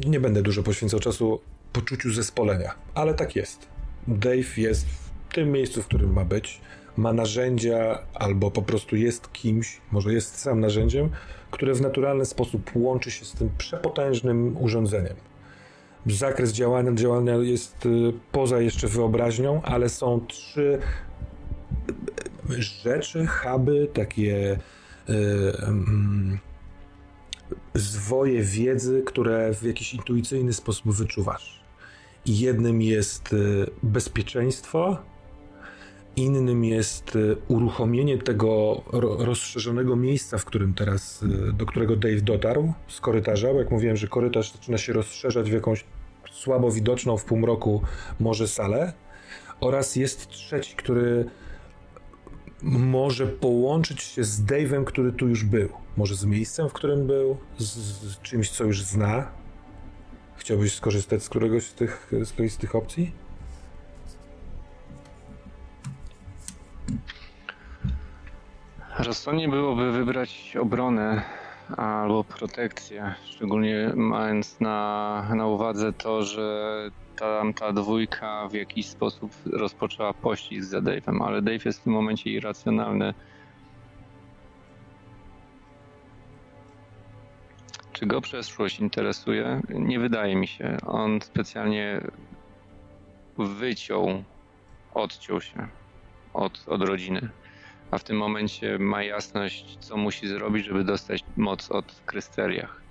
[0.05, 1.41] nie będę dużo poświęcał czasu
[1.73, 3.67] poczuciu zespolenia, ale tak jest.
[4.07, 6.61] Dave jest w tym miejscu, w którym ma być,
[6.97, 11.09] ma narzędzia albo po prostu jest kimś, może jest sam narzędziem,
[11.51, 15.15] które w naturalny sposób łączy się z tym przepotężnym urządzeniem.
[16.05, 20.79] Zakres działania, działania jest y, poza jeszcze wyobraźnią, ale są trzy
[22.83, 24.59] rzeczy, huby, takie
[25.07, 25.17] yy,
[27.73, 31.61] zwoje wiedzy, które w jakiś intuicyjny sposób wyczuwasz.
[32.25, 34.97] Jednym jest y, bezpieczeństwo,
[36.15, 38.81] innym jest y, uruchomienie tego
[39.19, 43.97] rozszerzonego miejsca, w którym teraz, y, do którego Dave dotarł z korytarza, bo jak mówiłem,
[43.97, 45.85] że korytarz zaczyna się rozszerzać w jakąś
[46.31, 47.81] słabo widoczną w półmroku
[48.19, 48.93] może salę,
[49.59, 51.25] oraz jest trzeci, który
[52.61, 55.69] może połączyć się z Dave'em, który tu już był.
[55.97, 59.31] Może z miejscem, w którym był, z, z czymś, co już zna.
[60.37, 63.11] Chciałbyś skorzystać z któregoś z tych, z z tych opcji?
[68.99, 71.21] Rozsądnie byłoby wybrać obronę
[71.77, 79.31] albo protekcję, szczególnie mając na, na uwadze to, że tam ta dwójka w jakiś sposób
[79.45, 83.13] rozpoczęła pościg za Dave'em, ale Dave jest w tym momencie irracjonalny.
[87.91, 89.61] Czy go przeszłość interesuje?
[89.69, 90.77] Nie wydaje mi się.
[90.85, 92.01] On specjalnie
[93.37, 94.23] wyciął,
[94.93, 95.67] odciął się
[96.33, 97.29] od, od rodziny.
[97.91, 102.81] A w tym momencie ma jasność, co musi zrobić, żeby dostać moc od Krysteriach.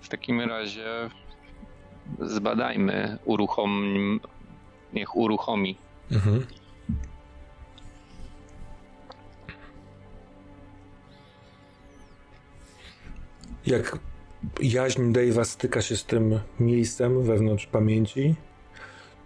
[0.00, 1.10] W takim razie
[2.20, 4.20] zbadajmy, uruchom,
[4.92, 5.76] niech uruchomi.
[6.12, 6.46] Mhm.
[13.66, 13.98] Jak
[14.60, 18.34] jaźń Dave'a styka się z tym miejscem wewnątrz pamięci,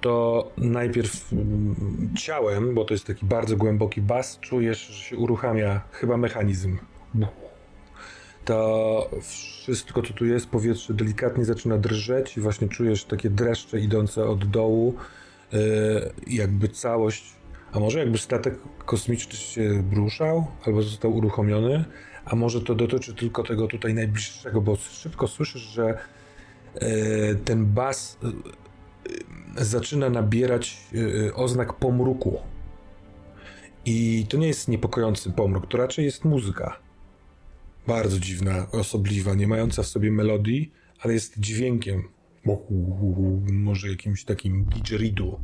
[0.05, 5.81] to najpierw mm, ciałem, bo to jest taki bardzo głęboki bas, czujesz, że się uruchamia
[5.91, 6.79] chyba mechanizm.
[8.45, 9.11] To
[9.63, 14.51] wszystko, co tu jest, powietrze delikatnie zaczyna drżeć i właśnie czujesz takie dreszcze idące od
[14.51, 14.95] dołu,
[15.53, 15.61] yy,
[16.27, 17.25] jakby całość,
[17.73, 21.85] a może jakby statek kosmiczny się ruszał albo został uruchomiony,
[22.25, 25.99] a może to dotyczy tylko tego tutaj najbliższego, bo szybko słyszysz, że
[26.81, 26.81] yy,
[27.45, 28.19] ten bas
[29.57, 30.81] zaczyna nabierać
[31.35, 32.39] oznak pomruku
[33.85, 36.79] I to nie jest niepokojący pomruk, to raczej jest muzyka.
[37.87, 42.03] Bardzo dziwna, osobliwa, nie mająca w sobie melodii, ale jest dźwiękiem.
[43.53, 45.41] Może jakimś takim didgeridoo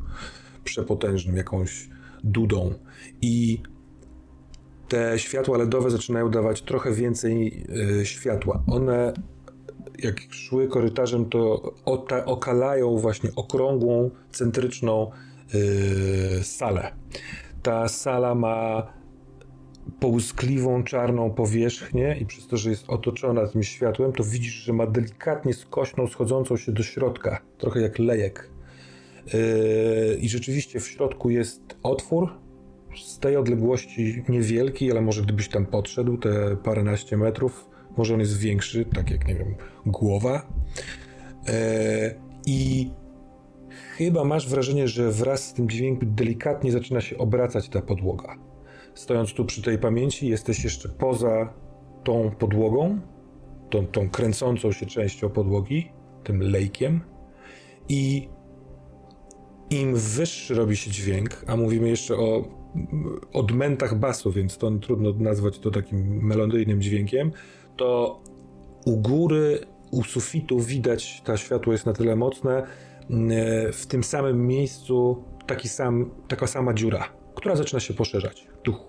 [0.64, 1.88] przepotężnym, jakąś
[2.24, 2.74] dudą.
[3.22, 3.62] I
[4.88, 7.64] te światła LEDowe zaczynają dawać trochę więcej
[8.00, 8.64] y, światła.
[8.66, 9.12] One,
[9.98, 11.72] jak szły korytarzem, to
[12.26, 15.10] okalają właśnie okrągłą, centryczną
[15.54, 16.92] y, salę.
[17.62, 18.86] Ta sala ma
[20.00, 24.86] połyskliwą, czarną powierzchnię i przez to, że jest otoczona tym światłem, to widzisz, że ma
[24.86, 28.50] delikatnie skośną, schodzącą się do środka, trochę jak lejek.
[29.34, 32.28] Yy, I rzeczywiście w środku jest otwór,
[32.96, 38.38] z tej odległości niewielki, ale może gdybyś tam podszedł, te paręnaście metrów, może on jest
[38.38, 39.54] większy, tak jak, nie wiem,
[39.86, 40.46] głowa.
[41.46, 41.52] Yy,
[42.46, 42.90] I
[43.96, 48.38] chyba masz wrażenie, że wraz z tym dźwiękiem delikatnie zaczyna się obracać ta podłoga.
[48.94, 51.52] Stojąc tu przy tej pamięci, jesteś jeszcze poza
[52.04, 53.00] tą podłogą,
[53.70, 55.92] tą, tą kręcącą się częścią podłogi,
[56.24, 57.00] tym lejkiem
[57.88, 58.28] i
[59.70, 62.44] im wyższy robi się dźwięk, a mówimy jeszcze o
[63.32, 67.32] odmętach basu, więc to trudno nazwać to takim melodyjnym dźwiękiem,
[67.80, 68.20] to
[68.86, 72.66] u góry, u sufitu widać, ta światło jest na tyle mocne,
[73.10, 78.46] mm, w tym samym miejscu taki sam, taka sama dziura, która zaczyna się poszerzać.
[78.62, 78.80] Tuch.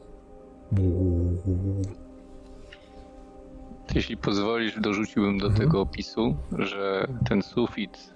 [3.95, 5.65] Jeśli pozwolisz, dorzuciłbym do mhm.
[5.65, 8.13] tego opisu, że ten sufit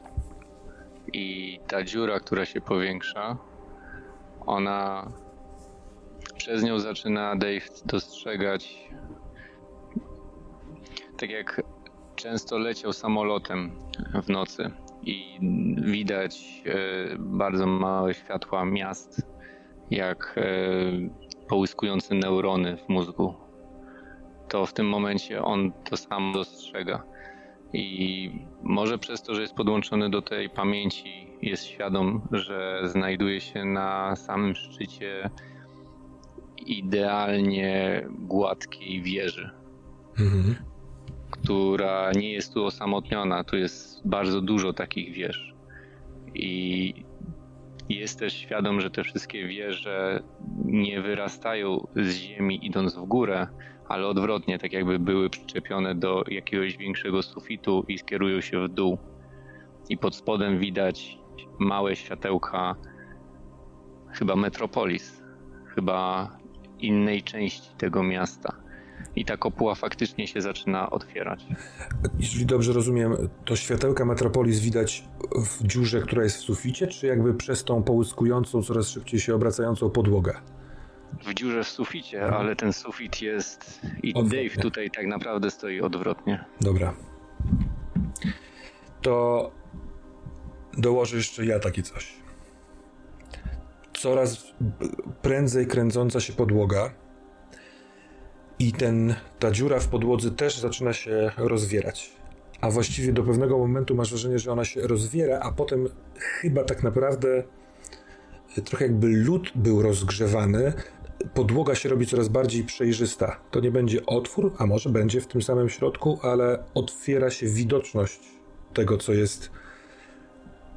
[1.13, 3.37] i ta dziura, która się powiększa,
[4.45, 5.11] ona
[6.37, 8.89] przez nią zaczyna Dave dostrzegać
[11.17, 11.61] tak jak
[12.15, 13.71] często leciał samolotem
[14.23, 14.71] w nocy
[15.03, 15.39] i
[15.77, 16.75] widać e,
[17.19, 19.21] bardzo małe światła miast,
[19.91, 20.43] jak e,
[21.47, 23.33] połyskujące neurony w mózgu.
[24.49, 27.03] To w tym momencie on to samo dostrzega.
[27.73, 28.31] I
[28.63, 34.15] może przez to, że jest podłączony do tej pamięci, jest świadom, że znajduje się na
[34.15, 35.29] samym szczycie
[36.65, 39.49] idealnie gładkiej wieży,
[40.19, 40.55] mhm.
[41.45, 43.43] Która nie jest tu osamotniona.
[43.43, 45.53] Tu jest bardzo dużo takich wież.
[46.33, 47.05] I
[47.89, 50.23] jest też świadom, że te wszystkie wieże
[50.65, 53.47] nie wyrastają z ziemi idąc w górę,
[53.87, 58.97] ale odwrotnie, tak jakby były przyczepione do jakiegoś większego sufitu i skierują się w dół.
[59.89, 61.17] I pod spodem widać
[61.59, 62.75] małe światełka,
[64.13, 65.23] chyba Metropolis,
[65.75, 66.29] chyba
[66.79, 68.64] innej części tego miasta.
[69.15, 71.45] I ta kopuła faktycznie się zaczyna otwierać.
[72.19, 73.15] Jeżeli dobrze rozumiem,
[73.45, 75.03] to światełka Metropolis widać
[75.35, 79.89] w dziurze, która jest w suficie, czy jakby przez tą połyskującą, coraz szybciej się obracającą
[79.89, 80.33] podłogę?
[81.23, 82.41] w dziurze w suficie, mhm.
[82.41, 84.49] ale ten sufit jest i odwrotnie.
[84.49, 86.45] Dave tutaj tak naprawdę stoi odwrotnie.
[86.61, 86.93] Dobra.
[89.01, 89.51] To
[90.77, 92.13] dołożę jeszcze ja takie coś.
[93.93, 94.53] Coraz
[95.21, 96.93] prędzej kręcąca się podłoga
[98.59, 102.11] i ten, ta dziura w podłodze też zaczyna się rozwierać.
[102.61, 105.87] A właściwie do pewnego momentu masz wrażenie, że ona się rozwiera, a potem
[106.19, 107.43] chyba tak naprawdę
[108.65, 110.73] trochę jakby lód był rozgrzewany,
[111.33, 113.39] podłoga się robi coraz bardziej przejrzysta.
[113.51, 118.19] To nie będzie otwór, a może będzie w tym samym środku, ale otwiera się widoczność
[118.73, 119.49] tego, co jest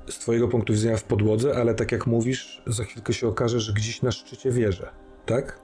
[0.09, 3.73] z Twojego punktu widzenia w podłodze, ale tak jak mówisz, za chwilkę się okaże, że
[3.73, 4.87] gdzieś na szczycie wieży,
[5.27, 5.61] tak?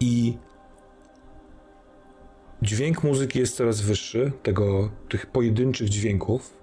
[0.00, 0.38] I
[2.62, 6.56] dźwięk muzyki jest coraz wyższy, tego, tych pojedynczych dźwięków.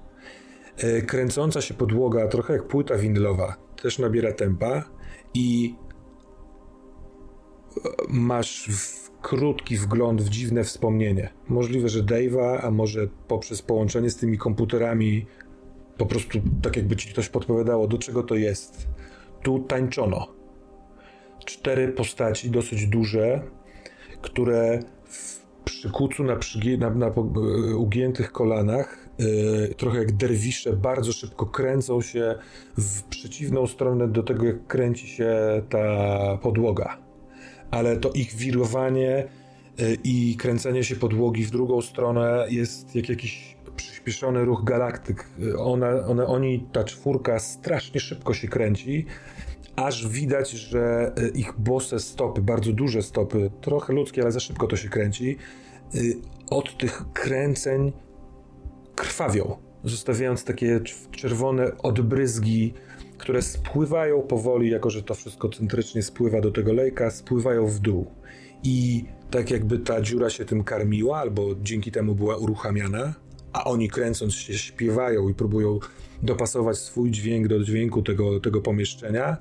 [0.77, 4.83] E, kręcąca się podłoga, trochę jak płyta winylowa, też nabiera tempa
[5.33, 5.75] i
[8.09, 11.29] masz w krótki wgląd w dziwne wspomnienie.
[11.47, 15.25] Możliwe, że Dave'a, a może poprzez połączenie z tymi komputerami
[15.97, 18.87] po prostu tak jakby ci ktoś podpowiadało, do czego to jest.
[19.43, 20.27] Tu tańczono.
[21.45, 23.41] Cztery postaci, dosyć duże,
[24.21, 24.79] które
[25.61, 27.11] w przykucu na, przygie, na, na
[27.77, 32.35] ugiętych kolanach, yy, trochę jak derwisze, bardzo szybko kręcą się
[32.77, 37.11] w przeciwną stronę do tego, jak kręci się ta podłoga
[37.71, 39.27] ale to ich wirowanie
[39.79, 45.29] y, i kręcenie się podłogi w drugą stronę jest jak jakiś przyspieszony ruch galaktyk.
[45.57, 49.05] One, oni, ta czwórka strasznie szybko się kręci,
[49.75, 54.67] aż widać, że y, ich bose stopy, bardzo duże stopy, trochę ludzkie, ale za szybko
[54.67, 55.37] to się kręci,
[56.49, 57.91] od tych kręceń
[58.95, 60.79] krwawią, zostawiając takie
[61.11, 62.73] czerwone odbryzgi
[63.21, 68.05] które spływają powoli, jako że to wszystko centrycznie spływa do tego lejka, spływają w dół.
[68.63, 73.13] I tak jakby ta dziura się tym karmiła, albo dzięki temu była uruchamiana,
[73.53, 75.79] a oni kręcąc się śpiewają i próbują
[76.23, 79.37] dopasować swój dźwięk do dźwięku tego, tego pomieszczenia,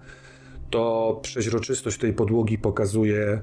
[0.71, 3.43] to przeźroczystość tej podłogi pokazuje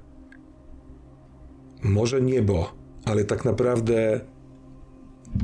[1.84, 2.74] może niebo,
[3.06, 4.22] ale tak naprawdę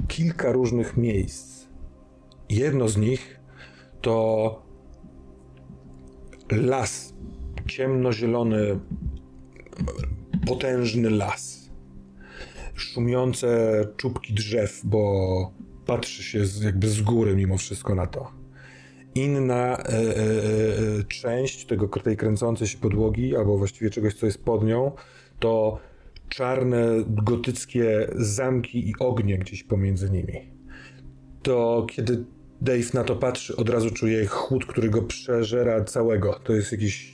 [0.07, 1.67] kilka różnych miejsc.
[2.49, 3.39] Jedno z nich
[4.01, 4.61] to
[6.51, 7.13] las,
[7.67, 8.79] ciemnozielony,
[10.47, 11.62] potężny las.
[12.75, 15.51] Szumiące czubki drzew, bo
[15.85, 18.31] patrzy się z, jakby z góry mimo wszystko na to.
[19.15, 24.43] Inna e, e, e, część tego, tej kręcącej się podłogi, albo właściwie czegoś, co jest
[24.43, 24.91] pod nią,
[25.39, 25.79] to
[26.29, 30.53] czarne, gotyckie zamki i ognie gdzieś pomiędzy nimi.
[31.41, 32.25] To kiedy
[32.61, 36.39] Dave na to patrzy, od razu czuje chłód, który go przeżera całego.
[36.43, 37.13] To jest jakieś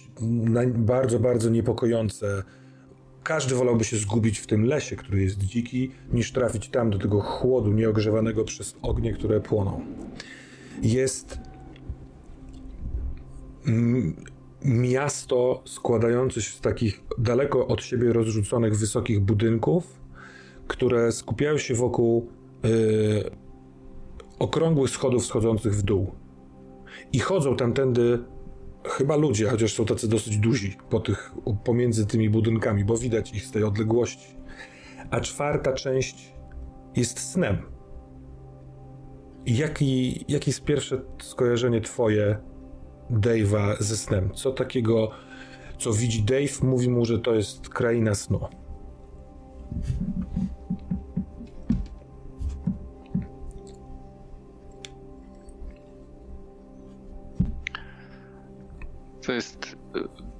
[0.75, 2.43] bardzo, bardzo niepokojące.
[3.29, 7.21] Każdy wolałby się zgubić w tym lesie, który jest dziki, niż trafić tam do tego
[7.21, 9.85] chłodu nieogrzewanego przez ognie, które płoną.
[10.81, 11.39] Jest
[14.65, 19.99] miasto składające się z takich daleko od siebie rozrzuconych wysokich budynków,
[20.67, 22.29] które skupiają się wokół
[22.63, 23.31] yy,
[24.39, 26.11] okrągłych schodów schodzących w dół.
[27.13, 28.19] I chodzą tamtędy
[28.89, 31.31] chyba ludzie, chociaż są tacy dosyć duzi po tych,
[31.63, 34.35] pomiędzy tymi budynkami, bo widać ich z tej odległości.
[35.09, 36.33] A czwarta część
[36.95, 37.57] jest snem.
[39.45, 42.37] Jaki, jakie jest pierwsze skojarzenie twoje
[43.11, 44.29] Dave'a ze snem.
[44.33, 45.11] Co takiego,
[45.77, 48.39] co widzi Dave, mówi mu, że to jest kraina snu.
[59.29, 59.77] To jest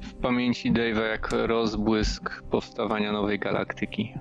[0.02, 4.14] w pamięci Dave'a jak rozbłysk powstawania nowej galaktyki.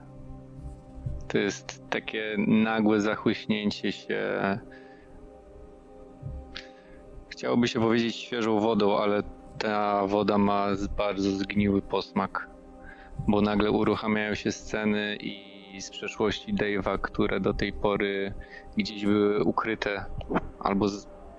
[1.28, 4.20] To jest takie nagłe zachłyśnięcie się
[7.28, 9.22] Chciałoby się powiedzieć świeżą wodą, ale
[9.58, 10.66] ta woda ma
[10.96, 12.50] bardzo zgniły posmak,
[13.28, 18.34] bo nagle uruchamiają się sceny i z przeszłości Dave'a, które do tej pory
[18.76, 20.04] gdzieś były ukryte
[20.60, 20.86] albo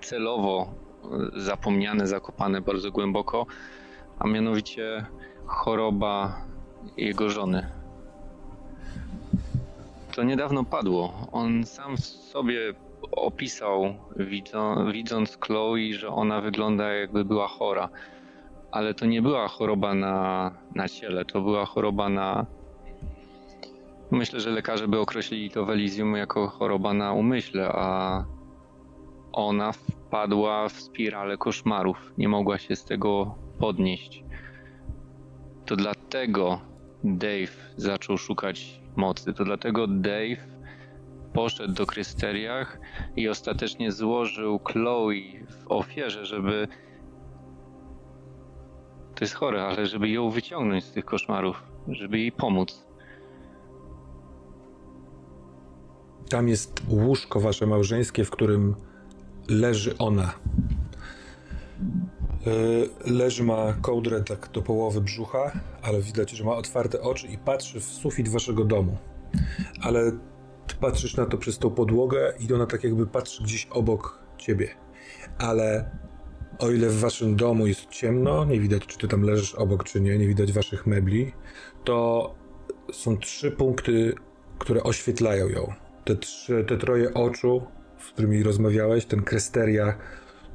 [0.00, 0.89] celowo
[1.36, 3.46] zapomniane, zakopane bardzo głęboko,
[4.18, 5.06] a mianowicie
[5.46, 6.42] choroba
[6.96, 7.66] jego żony.
[10.14, 11.28] To niedawno padło.
[11.32, 12.74] On sam w sobie
[13.12, 13.94] opisał,
[14.92, 17.88] widząc Chloe, że ona wygląda jakby była chora.
[18.70, 22.46] Ale to nie była choroba na, na ciele, to była choroba na.
[24.10, 28.24] Myślę, że lekarze by określili to w Elysium jako choroba na umyśle, a
[29.32, 29.72] ona
[30.10, 32.12] wpadła w spiralę koszmarów.
[32.18, 34.24] Nie mogła się z tego podnieść.
[35.66, 36.60] To dlatego
[37.04, 39.32] Dave zaczął szukać mocy.
[39.32, 40.46] To dlatego Dave
[41.32, 42.78] poszedł do Krysteriach
[43.16, 46.68] i ostatecznie złożył Chloe w ofierze, żeby.
[49.14, 52.86] To jest chore, ale żeby ją wyciągnąć z tych koszmarów, żeby jej pomóc.
[56.30, 58.89] Tam jest łóżko wasze małżeńskie, w którym
[59.50, 60.34] leży ona.
[62.46, 67.38] E, leży ma kołdrę tak do połowy brzucha, ale widać, że ma otwarte oczy i
[67.38, 68.96] patrzy w sufit waszego domu.
[69.82, 70.12] Ale
[70.80, 74.68] patrzysz na to przez tą podłogę i ona tak jakby patrzy gdzieś obok ciebie.
[75.38, 75.90] Ale
[76.58, 80.00] o ile w waszym domu jest ciemno, nie widać, czy ty tam leżysz obok, czy
[80.00, 81.32] nie, nie widać waszych mebli,
[81.84, 82.34] to
[82.92, 84.14] są trzy punkty,
[84.58, 85.72] które oświetlają ją.
[86.04, 87.62] Te, trzy, te troje oczu,
[88.00, 89.94] z którymi rozmawiałeś, ten Kresteria,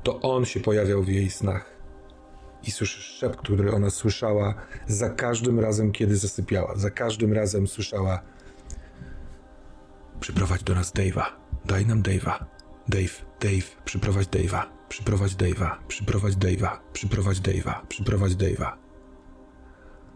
[0.03, 1.75] to on się pojawiał w jej snach.
[2.63, 4.55] I słyszysz szept, który ona słyszała
[4.87, 6.75] za każdym razem, kiedy zasypiała.
[6.75, 8.21] Za każdym razem słyszała
[10.19, 11.25] Przyprowadź do nas Dave'a.
[11.65, 12.45] Daj nam Dave'a.
[12.87, 14.63] Dave, Dave, przyprowadź Dave'a.
[14.89, 15.75] Przyprowadź Dave'a.
[15.87, 16.77] Przyprowadź Dave'a.
[16.93, 17.85] Przyprowadź Dave'a.
[17.87, 18.71] Przyprowadź Dave'a.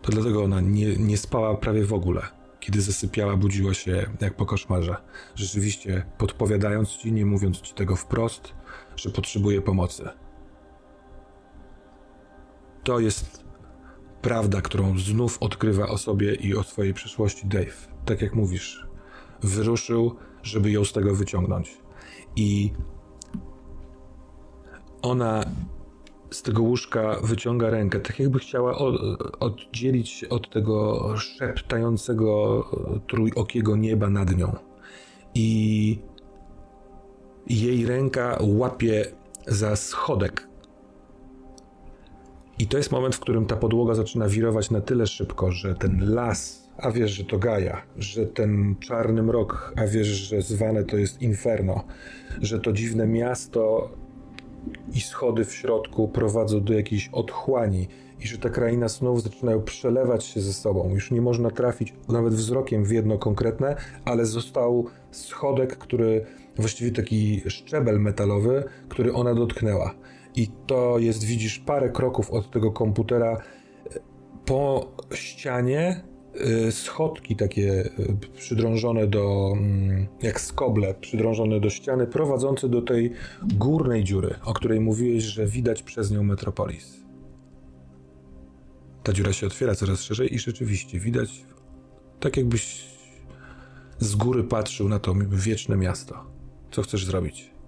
[0.02, 2.39] To dlatego ona nie, nie spała prawie w ogóle.
[2.70, 4.96] Kiedy zasypiała, budziła się jak po koszmarze.
[5.36, 8.54] Rzeczywiście podpowiadając ci, nie mówiąc ci tego wprost,
[8.96, 10.10] że potrzebuje pomocy.
[12.84, 13.44] To jest
[14.22, 17.88] prawda, którą znów odkrywa o sobie i o swojej przyszłości Dave.
[18.06, 18.88] Tak jak mówisz,
[19.42, 21.78] wyruszył, żeby ją z tego wyciągnąć.
[22.36, 22.74] I
[25.02, 25.46] ona
[26.32, 28.78] z tego łóżka wyciąga rękę, tak jakby chciała
[29.40, 32.64] oddzielić od tego szeptającego
[33.08, 34.56] trójokiego nieba nad nią.
[35.36, 36.00] I
[37.48, 39.06] jej ręka łapie
[39.48, 40.50] za schodek
[42.60, 46.14] I to jest moment, w którym ta podłoga zaczyna wirować na tyle szybko, że ten
[46.14, 50.98] las, a wiesz, że to Gaja, że ten czarny mrok, a wiesz, że zwane to
[50.98, 51.84] jest Inferno,
[52.42, 53.92] że to dziwne miasto
[54.94, 57.88] i schody w środku prowadzą do jakiejś otchłani
[58.20, 60.90] i że ta kraina snów zaczynają przelewać się ze sobą.
[60.90, 67.42] Już nie można trafić nawet wzrokiem w jedno konkretne, ale został schodek, który właściwie taki
[67.48, 69.96] szczebel metalowy, który ona dotknęła.
[70.36, 73.38] I to jest, widzisz, parę kroków od tego komputera
[74.46, 76.04] po ścianie
[76.72, 83.12] schodki takie y, przydrążone do, mm, jak skoble, przydrążone do ściany, prowadzące do tej
[83.44, 87.00] górnej dziury, o której mówiłeś, że widać przez nią Metropolis.
[89.04, 91.46] Ta dziura się otwiera coraz szerzej i rzeczywiście widać,
[92.20, 92.86] tak jakbyś
[94.00, 96.26] z góry patrzył na to wieczne miasto.
[96.72, 97.59] Co chcesz zrobić?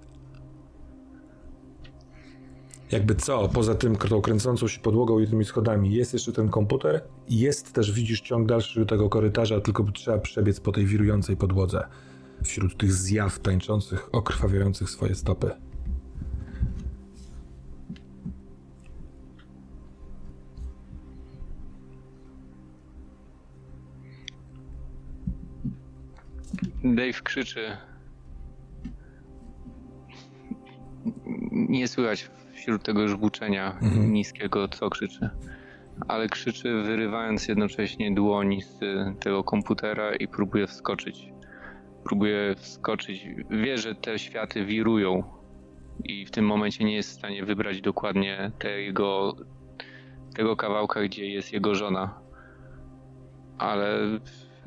[2.91, 7.01] Jakby co, poza tym tą kręcącą się podłogą i tymi schodami, jest jeszcze ten komputer,
[7.29, 11.87] jest też, widzisz, ciąg dalszy tego korytarza, tylko trzeba przebiec po tej wirującej podłodze.
[12.43, 15.51] Wśród tych zjaw tańczących, okrwawiających swoje stopy.
[26.83, 27.77] Dave krzyczy.
[31.51, 32.29] Nie słychać
[32.61, 34.13] wśród tego żbuczenia mhm.
[34.13, 35.29] niskiego, co krzyczy.
[36.07, 38.79] Ale krzyczy, wyrywając jednocześnie dłoni z
[39.19, 41.33] tego komputera i próbuje wskoczyć.
[42.03, 43.27] Próbuje wskoczyć.
[43.49, 45.23] Wie, że te światy wirują
[46.03, 49.35] i w tym momencie nie jest w stanie wybrać dokładnie tego,
[50.35, 52.19] tego kawałka, gdzie jest jego żona.
[53.57, 53.97] Ale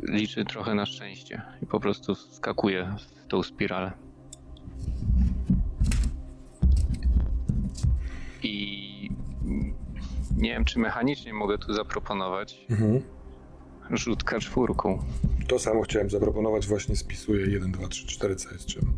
[0.03, 3.93] liczy trochę na szczęście i po prostu skakuje w tą spiralę.
[10.37, 13.03] Nie wiem, czy mechanicznie mogę tu zaproponować mhm.
[13.91, 14.99] rzut czwórką.
[15.49, 18.93] To samo chciałem zaproponować, właśnie spisuję 1, 2, 3, 4, co jest czym.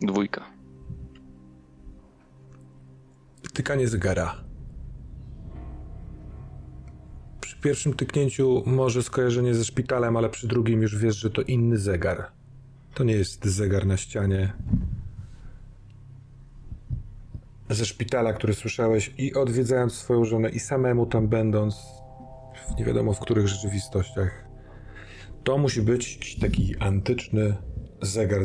[0.00, 0.44] Dwójka.
[3.52, 4.52] Tykanie zegara
[7.62, 12.30] pierwszym tyknięciu może skojarzenie ze szpitalem, ale przy drugim już wiesz, że to inny zegar.
[12.94, 14.52] To nie jest zegar na ścianie.
[17.72, 21.76] Ze szpitala, który słyszałeś i odwiedzając swoją żonę, i samemu tam będąc,
[22.78, 24.44] nie wiadomo w których rzeczywistościach.
[25.44, 27.56] To musi być taki antyczny
[28.02, 28.42] zegar,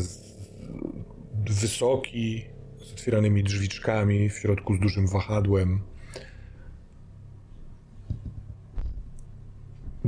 [1.49, 2.45] wysoki,
[2.85, 5.81] z otwieranymi drzwiczkami, w środku z dużym wahadłem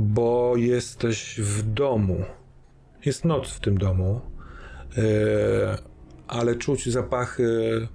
[0.00, 2.24] bo jesteś w domu.
[3.04, 4.20] Jest noc w tym domu,
[4.98, 5.78] e,
[6.28, 7.88] ale czuć zapachy,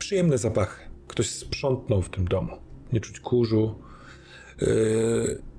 [0.00, 0.90] przyjemne zapachy.
[1.08, 2.56] Ktoś sprzątnął w tym domu.
[2.92, 3.74] Nie czuć kurzu.
[4.62, 4.66] E,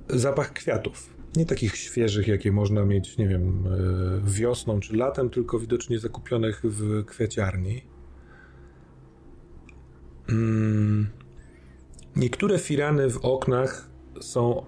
[0.10, 1.10] zapach kwiatów.
[1.36, 6.62] Nie takich świeżych, jakie można mieć, nie wiem, e, wiosną czy latem, tylko widocznie zakupionych
[6.64, 7.82] w kwiaciarni.
[10.30, 11.10] Mm.
[12.16, 13.90] Niektóre firany w oknach
[14.22, 14.66] są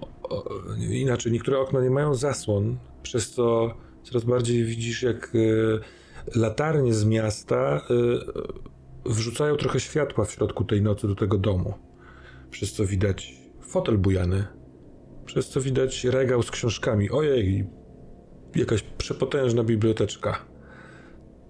[0.89, 7.05] inaczej, niektóre okna nie mają zasłon, przez co coraz bardziej widzisz, jak e, latarnie z
[7.05, 8.72] miasta e,
[9.05, 11.73] wrzucają trochę światła w środku tej nocy do tego domu.
[12.51, 14.47] Przez co widać fotel bujany,
[15.25, 17.11] przez co widać regał z książkami.
[17.11, 17.67] Ojej,
[18.55, 20.45] jakaś przepotężna biblioteczka.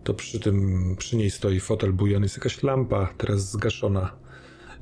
[0.03, 4.15] To przy tym, przy niej stoi fotel bujany, jest jakaś lampa, teraz zgaszona.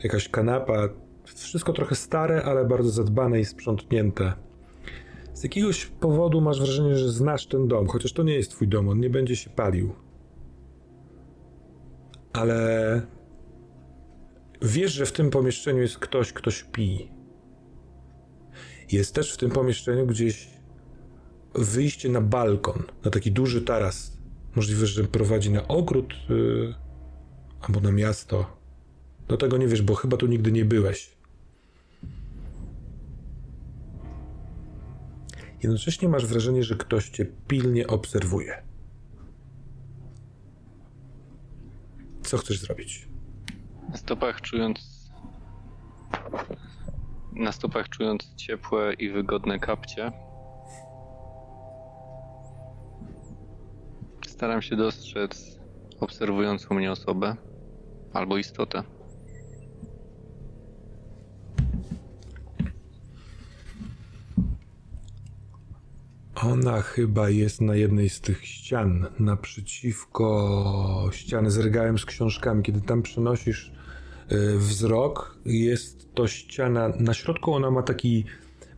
[0.03, 0.89] Jakaś kanapa,
[1.35, 4.33] wszystko trochę stare, ale bardzo zadbane i sprzątnięte.
[5.33, 8.89] Z jakiegoś powodu masz wrażenie, że znasz ten dom, chociaż to nie jest twój dom,
[8.89, 9.93] on nie będzie się palił.
[12.33, 13.01] Ale
[14.61, 17.11] wiesz, że w tym pomieszczeniu jest ktoś, kto śpi.
[18.91, 20.49] Jest też w tym pomieszczeniu gdzieś
[21.55, 24.17] wyjście na balkon, na taki duży taras.
[24.55, 26.75] Możliwe, że prowadzi na ogród yy,
[27.61, 28.57] albo na miasto.
[29.27, 31.11] Do tego nie wiesz, bo chyba tu nigdy nie byłeś.
[35.63, 38.70] Jednocześnie masz wrażenie, że ktoś cię pilnie obserwuje.
[42.31, 43.07] Co chcesz zrobić?
[43.89, 44.79] Na stopach czując.
[47.33, 50.11] Na stopach czując ciepłe i wygodne kapcie.
[54.27, 55.59] Staram się dostrzec
[55.99, 57.35] obserwującą mnie osobę
[58.13, 58.83] albo istotę.
[66.45, 72.63] Ona chyba jest na jednej z tych ścian, naprzeciwko ściany z regałem z książkami.
[72.63, 73.71] Kiedy tam przenosisz
[74.31, 78.25] y, wzrok, jest to ściana, na środku ona ma taki,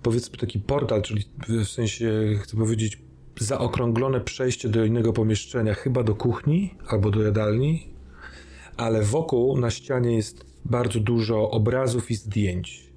[0.01, 2.11] powiedzmy taki portal, czyli w sensie,
[2.41, 3.01] chcę powiedzieć,
[3.39, 7.87] zaokrąglone przejście do innego pomieszczenia, chyba do kuchni albo do jadalni,
[8.77, 12.92] ale wokół na ścianie jest bardzo dużo obrazów i zdjęć.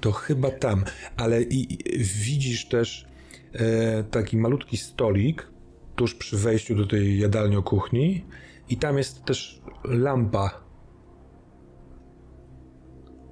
[0.00, 0.84] To chyba tam,
[1.16, 3.06] ale i, i widzisz też
[3.52, 5.50] e, taki malutki stolik
[5.96, 8.24] tuż przy wejściu do tej jadalni o kuchni
[8.68, 10.64] i tam jest też lampa,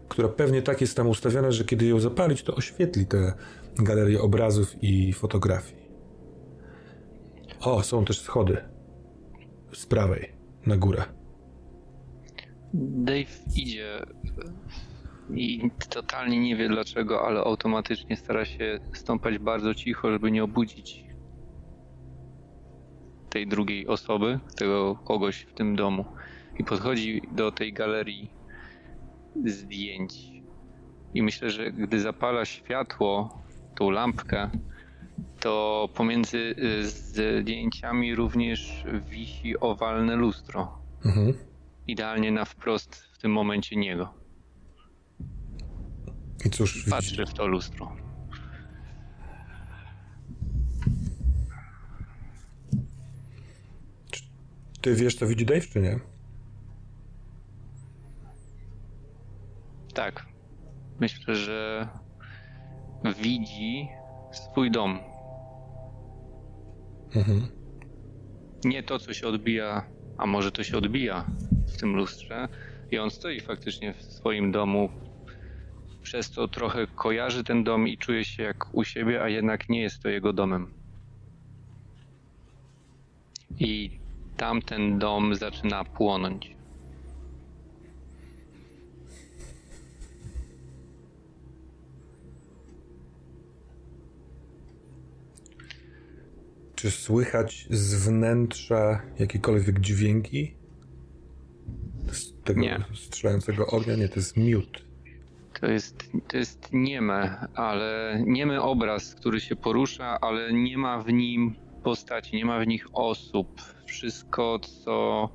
[0.09, 3.33] która pewnie tak jest tam ustawiona, że kiedy ją zapalić, to oświetli tę
[3.79, 5.79] galerię obrazów i fotografii.
[7.61, 8.57] O, są też schody
[9.73, 10.33] z prawej
[10.67, 11.05] na górę.
[12.75, 14.07] Dave idzie
[15.35, 21.05] i totalnie nie wie dlaczego, ale automatycznie stara się stąpać bardzo cicho, żeby nie obudzić
[23.31, 26.05] tej drugiej osoby, tego kogoś w tym domu.
[26.59, 28.31] I podchodzi do tej galerii
[29.45, 30.15] zdjęć.
[31.15, 33.43] I myślę, że gdy zapala światło,
[33.75, 34.51] tą lampkę,
[35.41, 40.79] to pomiędzy y, zdjęciami również wisi owalne lustro.
[41.05, 41.35] Mhm.
[41.87, 44.18] Idealnie na wprost w tym momencie niego.
[46.45, 47.97] I cóż Patrzy w to lustro.
[54.81, 56.01] Ty wiesz, co widzi Dave, czy nie?
[59.95, 60.27] Tak.
[61.01, 61.89] Myślę, że
[63.23, 63.89] widzi
[64.33, 64.99] swój dom.
[67.17, 67.49] Mhm.
[68.65, 69.87] Nie to, co się odbija,
[70.19, 71.27] a może to się odbija
[71.67, 72.49] w tym lustrze.
[72.91, 74.89] I on stoi faktycznie w swoim domu.
[76.03, 79.83] Przez to trochę kojarzy ten dom i czuje się jak u siebie, a jednak nie
[79.83, 80.71] jest to jego domem.
[83.59, 83.91] I
[84.37, 86.59] tamten dom zaczyna płonąć.
[96.75, 100.55] Czy słychać z wnętrza jakiekolwiek dźwięki?
[102.13, 102.85] Z tego nie.
[102.95, 103.97] strzelającego ognia?
[103.97, 104.88] Nie, to jest miód.
[105.61, 111.13] To jest, to jest nieme, ale niemy obraz, który się porusza, ale nie ma w
[111.13, 113.49] nim postaci, nie ma w nich osób.
[113.87, 115.29] Wszystko, co.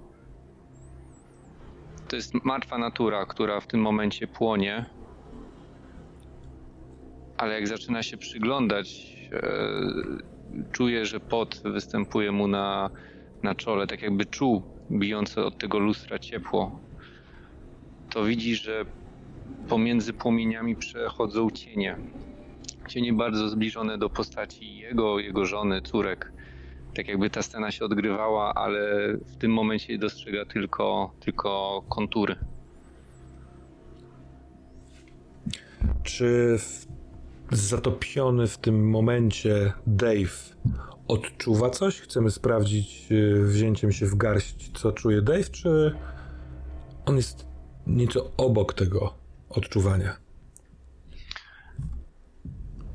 [2.10, 4.86] To jest martwa natura, która w tym momencie płonie.
[7.38, 9.42] Ale jak zaczyna się przyglądać, e,
[10.72, 12.90] czuje, że pot występuje mu na,
[13.44, 16.80] na czole, tak jakby czuł bijące od tego lustra ciepło,
[18.14, 18.86] to widzi, że
[19.70, 21.98] pomiędzy płomieniami przechodzą cienie.
[22.88, 26.32] Cienie bardzo zbliżone do postaci jego, jego żony, córek.
[26.96, 32.36] Tak jakby ta scena się odgrywała, ale w tym momencie dostrzega tylko, tylko kontury.
[36.04, 36.58] Czy
[37.52, 40.56] w zatopiony w tym momencie Dave
[41.08, 42.02] odczuwa coś?
[42.02, 45.96] Chcemy sprawdzić y, wzięciem się w garść, co czuje Dave, czy
[47.06, 47.48] on jest
[47.88, 49.23] nieco obok tego
[49.54, 50.18] odczuwania?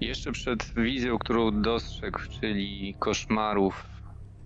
[0.00, 3.86] Jeszcze przed wizją, którą dostrzegł, czyli koszmarów,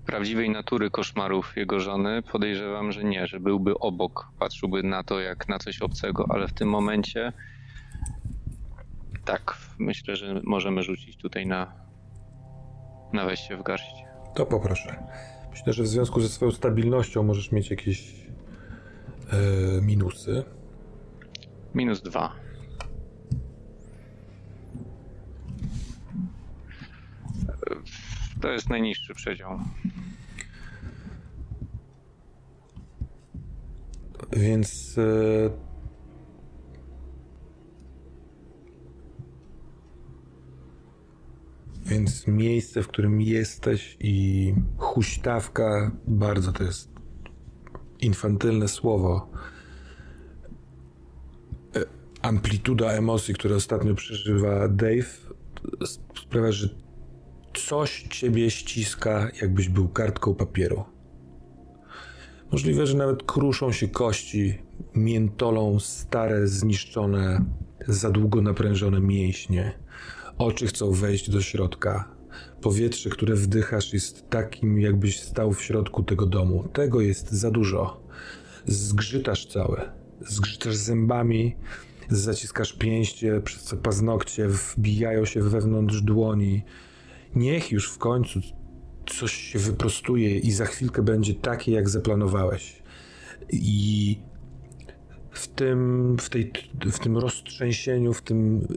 [0.07, 5.49] prawdziwej natury koszmarów jego żony, podejrzewam, że nie, że byłby obok, patrzyłby na to jak
[5.49, 7.33] na coś obcego, ale w tym momencie
[9.25, 11.73] tak, myślę, że możemy rzucić tutaj na,
[13.13, 13.95] na wejście w garść.
[14.35, 14.97] To poproszę.
[15.51, 18.27] Myślę, że w związku ze swoją stabilnością możesz mieć jakieś
[19.33, 20.45] e, minusy.
[21.75, 22.33] Minus dwa.
[28.41, 29.59] To jest najniższy przedział.
[34.33, 35.73] Więc e,
[41.87, 46.91] Więc miejsce, w którym jesteś i huśtawka, bardzo to jest
[48.01, 49.31] infantylne słowo.
[52.23, 55.33] Amplituda emocji, które ostatnio przeżywa Dave,
[56.15, 56.69] sprawia, że
[57.55, 60.85] coś ciebie ściska, jakbyś był kartką papieru.
[62.53, 64.59] Możliwe, że nawet kruszą się kości,
[64.95, 67.45] miętolą stare, zniszczone,
[67.89, 69.73] za długo naprężone mięśnie.
[70.39, 72.09] Oczy chcą wejść do środka.
[72.61, 76.69] Powietrze, które wdychasz, jest takim, jakbyś stał w środku tego domu.
[76.73, 78.03] Tego jest za dużo.
[78.67, 79.93] Zgrzytasz całe.
[80.21, 81.57] Zgrzytasz zębami,
[82.17, 86.63] zaciskasz pięście, przez co paznokcie wbijają się wewnątrz dłoni.
[87.35, 88.41] Niech już w końcu
[89.07, 92.83] coś się wyprostuje i za chwilkę będzie takie, jak zaplanowałeś.
[93.53, 94.19] I
[95.31, 96.53] w tym, w, tej,
[96.93, 98.69] w tym roztrzęsieniu, w tym,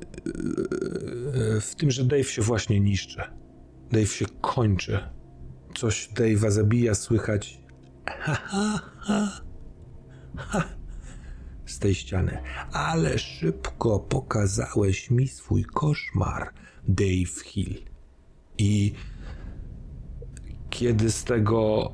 [1.62, 3.22] w tym, że Dave się właśnie niszczy.
[3.92, 5.00] Dave się kończy.
[5.76, 7.66] Coś Dave'a zabija, słychać
[8.08, 9.42] ha, ha, ha,
[10.38, 10.64] ha,
[11.76, 12.38] z tej ściany.
[12.72, 16.50] Ale szybko pokazałeś mi swój koszmar,
[16.88, 17.76] Dave Hill.
[18.58, 18.94] I
[20.70, 21.92] kiedy z tego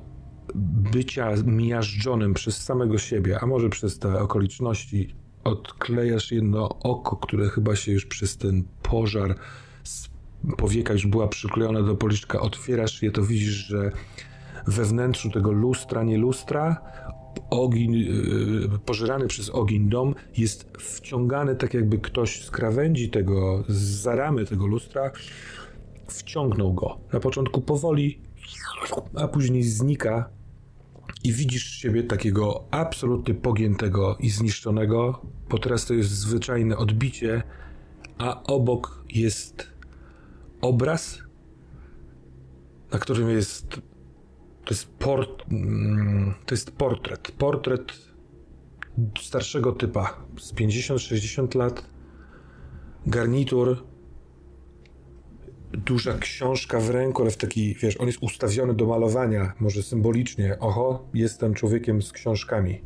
[0.93, 7.75] bycia miażdżonym przez samego siebie, a może przez te okoliczności, odklejasz jedno oko, które chyba
[7.75, 9.36] się już przez ten pożar
[9.84, 10.09] z
[10.57, 13.91] powieka już była przyklejona do policzka, otwierasz je, to widzisz, że
[14.67, 16.82] we wnętrzu tego lustra, nie lustra,
[17.49, 24.05] ogień, yy, pożerany przez ogień dom jest wciągany tak jakby ktoś z krawędzi tego, z
[24.05, 25.11] ramy tego lustra
[26.07, 26.97] wciągnął go.
[27.13, 28.21] Na początku powoli,
[29.15, 30.29] a później znika
[31.23, 37.43] i widzisz siebie takiego absolutnie pogiętego i zniszczonego, bo teraz to jest zwyczajne odbicie,
[38.17, 39.67] a obok jest
[40.61, 41.19] obraz,
[42.91, 43.82] na którym jest
[44.66, 47.32] to jest, port, mm, to jest portret.
[47.32, 47.93] Portret
[49.20, 51.86] starszego typa z 50-60 lat.
[53.05, 53.84] Garnitur
[55.74, 60.59] duża książka w ręku, ale w taki, wiesz, on jest ustawiony do malowania, może symbolicznie.
[60.59, 62.82] Oho, jestem człowiekiem z książkami.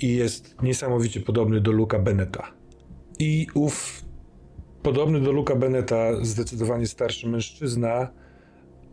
[0.00, 2.52] I jest niesamowicie podobny do Luka Beneta.
[3.18, 4.04] I ów
[4.82, 8.10] podobny do Luka Beneta, zdecydowanie starszy mężczyzna,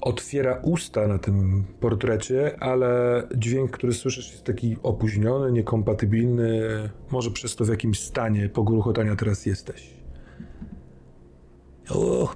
[0.01, 6.61] otwiera usta na tym portrecie, ale dźwięk, który słyszysz, jest taki opóźniony, niekompatybilny.
[7.11, 9.93] Może przez to, w jakim stanie pogruchotania teraz jesteś.
[11.89, 12.35] O,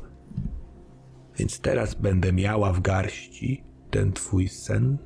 [1.37, 4.97] więc teraz będę miała w garści ten twój sen.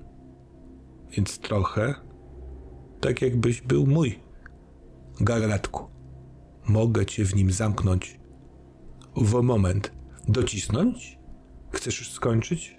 [1.12, 1.96] Więc trochę
[3.02, 4.20] tak jakbyś był mój.
[5.22, 5.86] Gagatku.
[6.68, 8.20] Mogę cię w nim zamknąć.
[9.18, 9.92] W moment.
[10.28, 11.20] Docisnąć?
[11.76, 12.78] Chcesz już skończyć?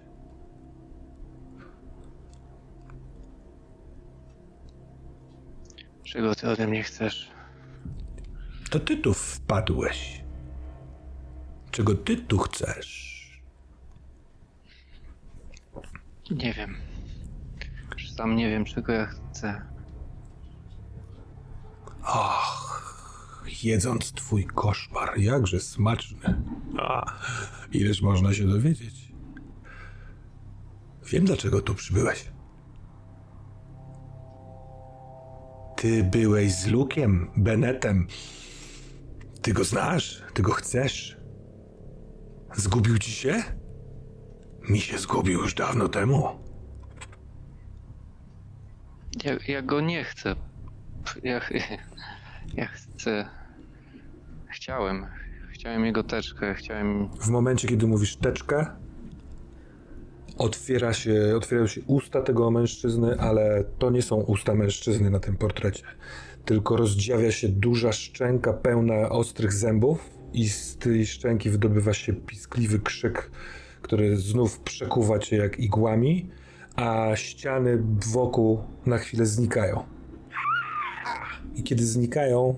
[6.04, 7.30] Czego ty ode mnie chcesz?
[8.70, 10.24] To ty tu wpadłeś.
[11.70, 13.16] Czego ty tu chcesz?
[16.30, 16.76] Nie wiem.
[18.16, 19.62] Sam nie wiem, czego ja chcę.
[22.02, 22.65] Ach,
[23.64, 26.42] jedząc twój koszmar, jakże smaczny.
[26.78, 27.12] A,
[27.72, 29.12] ileż można się dowiedzieć.
[31.10, 32.32] Wiem, dlaczego tu przybyłeś.
[35.76, 38.06] Ty byłeś z Lukiem, Benetem.
[39.42, 41.16] Ty go znasz, ty go chcesz.
[42.54, 43.42] Zgubił ci się?
[44.68, 46.28] Mi się zgubił już dawno temu.
[49.24, 50.36] Ja, ja go nie chcę.
[51.22, 51.40] Ja,
[52.54, 52.68] ja.
[54.50, 55.06] Chciałem.
[55.50, 57.08] Chciałem jego teczkę, chciałem.
[57.08, 58.66] W momencie, kiedy mówisz teczkę,
[60.38, 65.36] otwiera się, otwierają się usta tego mężczyzny, ale to nie są usta mężczyzny na tym
[65.36, 65.82] portrecie.
[66.44, 72.78] Tylko rozdziawia się duża szczęka pełna ostrych zębów i z tej szczęki wydobywa się piskliwy
[72.78, 73.30] krzyk
[73.86, 76.30] który znów przekuwa cię jak igłami,
[76.76, 77.82] a ściany
[78.12, 79.84] wokół na chwilę znikają.
[81.54, 82.54] I kiedy znikają,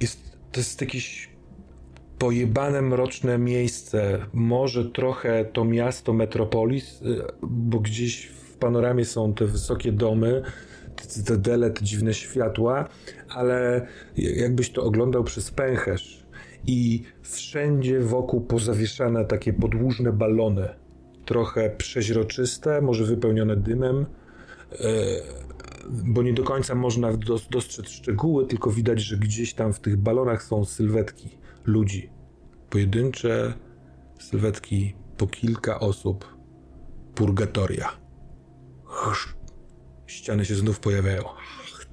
[0.00, 1.30] jest, to jest jakieś
[2.18, 4.18] pojebane, mroczne miejsce.
[4.32, 10.42] Może trochę to miasto, metropolis, y, bo gdzieś w panoramie są te wysokie domy,
[10.96, 12.88] te cytadele, te dziwne światła,
[13.28, 13.86] ale
[14.16, 16.26] jakbyś to oglądał przez pęcherz
[16.66, 20.68] i wszędzie wokół pozawieszane takie podłużne balony,
[21.24, 24.06] trochę przeźroczyste, może wypełnione dymem,
[24.72, 24.76] e,
[25.90, 27.08] bo nie do końca można
[27.50, 32.10] dostrzec szczegóły, tylko widać, że gdzieś tam w tych balonach są sylwetki ludzi.
[32.70, 33.54] Pojedyncze
[34.18, 36.38] sylwetki po kilka osób.
[37.14, 37.88] Purgatoria.
[40.06, 41.22] Ściany się znów pojawiają.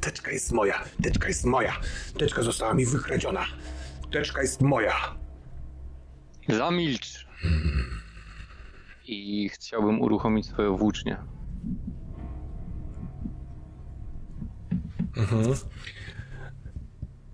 [0.02, 1.74] Teczka jest moja, teczka jest moja,
[2.18, 3.46] teczka została mi wykradziona.
[4.12, 4.94] Teczka jest moja.
[6.50, 7.28] Zamilcz.
[9.08, 11.18] I chciałbym uruchomić swoją włócznię.
[15.18, 15.56] Mhm.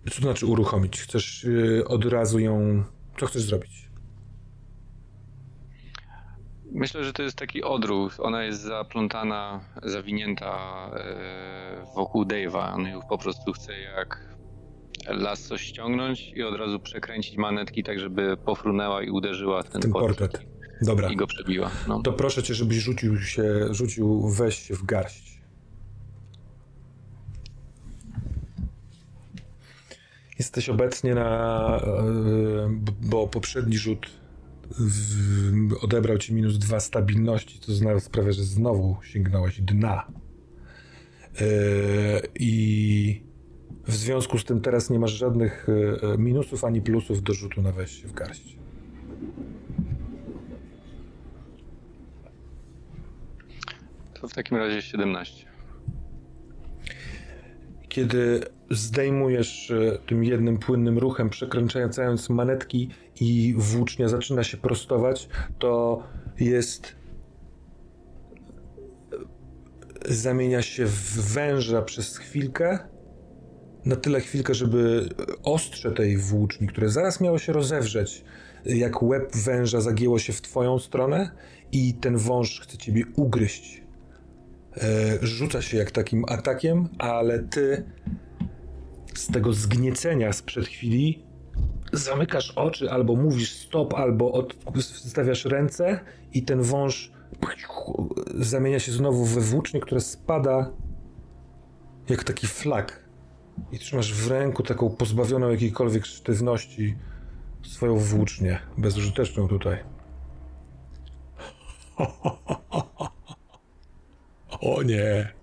[0.10, 1.02] Co to znaczy uruchomić?
[1.02, 2.84] Chcesz yy, od razu ją.
[3.20, 3.92] Co chcesz zrobić?
[6.72, 8.20] Myślę, że to jest taki odruch.
[8.20, 12.74] Ona jest zaplątana, zawinięta e, wokół Dave'a.
[12.74, 14.36] On ją po prostu chce jak
[15.08, 19.92] lasso ściągnąć i od razu przekręcić manetki tak, żeby pofrunęła i uderzyła w ten, ten
[19.92, 20.32] portret.
[20.32, 20.52] portret.
[20.82, 21.10] Dobra.
[21.10, 21.72] I go przebiła.
[21.88, 22.02] No.
[22.02, 25.31] To proszę cię, żebyś rzucił się, rzucił, weź w garść.
[30.42, 34.10] Jesteś obecnie na, e, bo poprzedni rzut
[35.82, 40.08] odebrał ci minus dwa stabilności, to sprawia, że znowu sięgnąłeś dna.
[41.42, 41.46] E,
[42.40, 43.24] I
[43.88, 47.72] w związku z tym teraz nie masz żadnych e, minusów ani plusów do rzutu na
[47.72, 48.58] weź w garść.
[54.14, 55.51] To w takim razie 17.
[57.92, 62.90] Kiedy zdejmujesz e, tym jednym płynnym ruchem, przekręcając manetki
[63.20, 65.30] i włócznia zaczyna się prostować,
[65.60, 66.04] to
[66.40, 66.96] jest
[70.08, 72.80] e, zamienia się w węża przez chwilkę,
[73.86, 75.10] na tyle chwilkę, żeby
[75.44, 78.24] ostrze tej włóczni, które zaraz miało się rozewrzeć,
[78.66, 81.32] jak łeb węża zagięło się w twoją stronę
[81.72, 83.81] i ten wąż chce ciebie ugryźć.
[84.78, 87.84] E, rzuca się jak takim atakiem, ale ty
[89.14, 91.24] z tego zgniecenia sprzed chwili
[91.94, 96.00] zamykasz oczy, albo mówisz stop, albo odstawiasz ręce
[96.34, 97.12] i ten wąż
[98.40, 100.72] zamienia się znowu we włócznie, które spada
[102.10, 103.02] jak taki flak.
[103.72, 106.96] I trzymasz w ręku taką pozbawioną jakiejkolwiek sztywności
[107.64, 109.78] swoją włócznię, bezużyteczną tutaj.
[114.62, 115.34] O nie.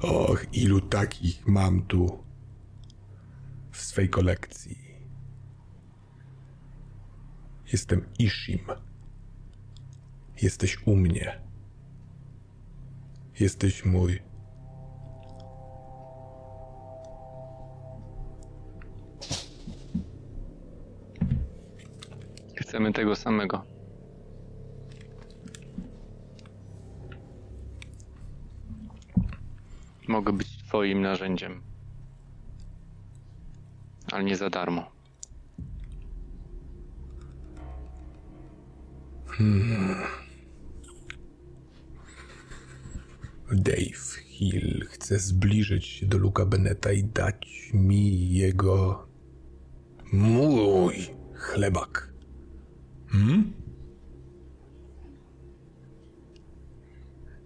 [0.00, 2.24] Och, ilu takich mam tu
[3.70, 4.78] w swej kolekcji.
[7.72, 8.66] Jestem Ishim.
[10.42, 11.40] Jesteś u mnie.
[13.40, 14.22] Jesteś mój.
[22.56, 23.75] Chcemy tego samego.
[30.16, 31.62] Mogę być twoim narzędziem.
[34.12, 34.90] Ale nie za darmo.
[39.26, 39.96] Hmm.
[43.52, 49.06] Dave Hill chce zbliżyć się do Luka Beneta i dać mi jego
[50.12, 50.94] mój
[51.34, 52.12] chlebak.
[53.08, 53.52] Hmm?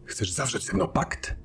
[0.05, 1.37] Chcesz zawrzeć ze mną pakt?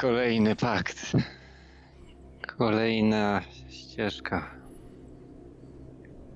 [0.00, 1.12] Kolejny pakt.
[2.58, 4.50] Kolejna ścieżka.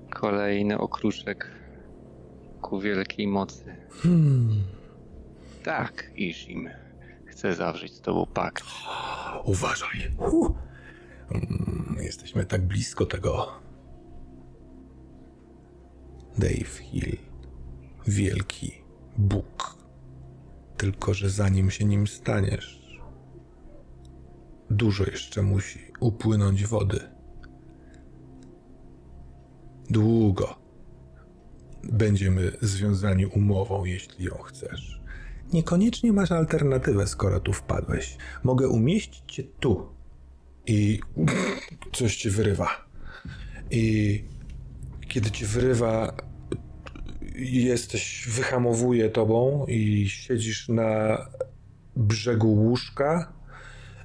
[0.09, 1.51] Kolejny okruszek
[2.61, 3.75] ku wielkiej mocy.
[3.89, 4.63] Hmm.
[5.63, 6.69] Tak, Ishim.
[7.25, 8.63] Chcę zawrzeć z tobą pakt.
[9.43, 10.11] Uważaj.
[10.17, 10.51] Uh.
[12.01, 13.62] Jesteśmy tak blisko tego.
[16.37, 17.17] Dave Hill.
[18.07, 18.71] Wielki
[19.17, 19.77] Bóg.
[20.77, 22.99] Tylko, że zanim się nim staniesz,
[24.69, 26.99] dużo jeszcze musi upłynąć wody.
[29.89, 30.55] Długo
[31.83, 35.01] będziemy związani umową, jeśli ją chcesz.
[35.53, 38.17] Niekoniecznie masz alternatywę, skoro tu wpadłeś.
[38.43, 39.89] Mogę umieścić cię tu
[40.65, 40.99] i
[41.93, 42.67] coś ci wyrywa.
[43.71, 44.23] I
[45.13, 46.13] kiedy ci wyrywa,
[47.35, 51.17] jesteś, wyhamowuje tobą i siedzisz na
[51.95, 53.33] brzegu łóżka,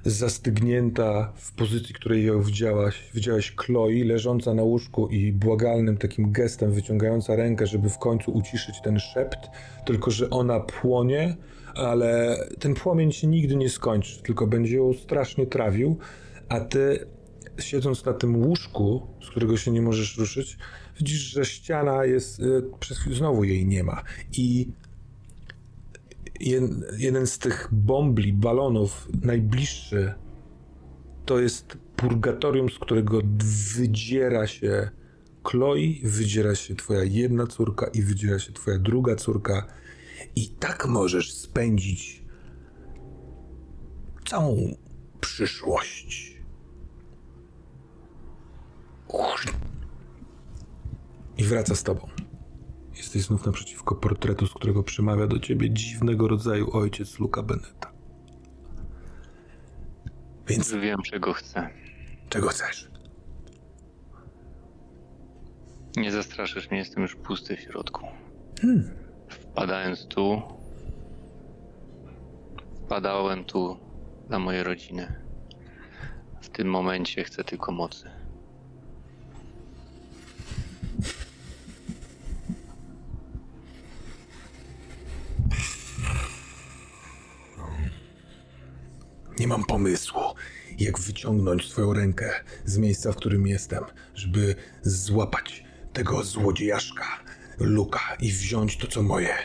[0.05, 6.71] zastygnięta w pozycji, której ją widziałaś, widziałaś Chloe, leżąca na łóżku i błagalnym takim gestem
[6.71, 9.49] wyciągająca rękę, żeby w końcu uciszyć ten szept,
[9.85, 11.35] tylko że ona płonie,
[11.75, 15.97] ale ten płomień się nigdy nie skończy, tylko będzie ją strasznie trawił,
[16.49, 17.05] a ty
[17.59, 20.57] siedząc na tym łóżku, z którego się nie możesz ruszyć,
[20.99, 24.03] widzisz, że ściana jest, y, przez znowu jej nie ma.
[24.37, 24.71] I
[26.97, 30.13] jeden z tych bombli, balonów, najbliższy,
[31.25, 33.21] to jest purgatorium, z którego
[33.75, 34.89] wydziera się
[35.43, 39.67] Chloe, wydziera się twoja jedna córka i wydziera się twoja druga córka.
[40.35, 42.23] I tak możesz spędzić
[44.29, 44.75] całą
[45.21, 46.39] przyszłość.
[51.39, 52.07] I wraca z tobą.
[52.97, 57.91] Jesteś znów naprzeciwko portretu, z którego przemawia do ciebie dziwnego rodzaju ojciec Luka Beneta.
[60.47, 61.69] Więc wiem, czego chcę.
[62.29, 62.91] Czego chcesz?
[65.97, 68.05] Nie zastraszysz mnie, jestem już pusty w środku.
[68.61, 68.89] Hmm.
[69.27, 70.41] Wpadając tu,
[72.85, 73.77] wpadałem tu
[74.27, 75.21] dla mojej rodziny.
[76.41, 78.18] W tym momencie chcę tylko mocy.
[89.39, 90.21] Nie mam pomysłu,
[90.77, 92.31] jak wyciągnąć swoją rękę
[92.65, 93.83] z miejsca, w którym jestem,
[94.15, 95.63] żeby złapać
[95.93, 97.05] tego złodziejaszka,
[97.59, 99.35] Luka i wziąć to, co moje.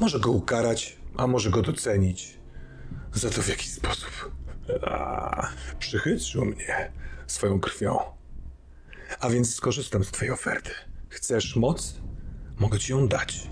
[0.00, 2.38] Może go ukarać, a może go docenić.
[3.12, 4.32] Za to w jakiś sposób.
[4.82, 5.48] A,
[5.78, 6.92] przychytrzył mnie
[7.26, 7.98] swoją krwią.
[9.20, 10.70] A więc skorzystam z twojej oferty.
[11.08, 11.94] Chcesz moc?
[12.58, 13.50] Mogę ci ją dać.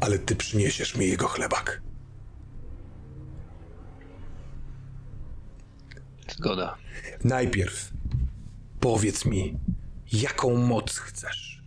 [0.00, 1.82] Ale ty przyniesiesz mi jego chlebak.
[6.28, 6.76] Zgoda.
[7.24, 7.92] Najpierw
[8.80, 9.58] powiedz mi,
[10.12, 11.62] jaką moc chcesz.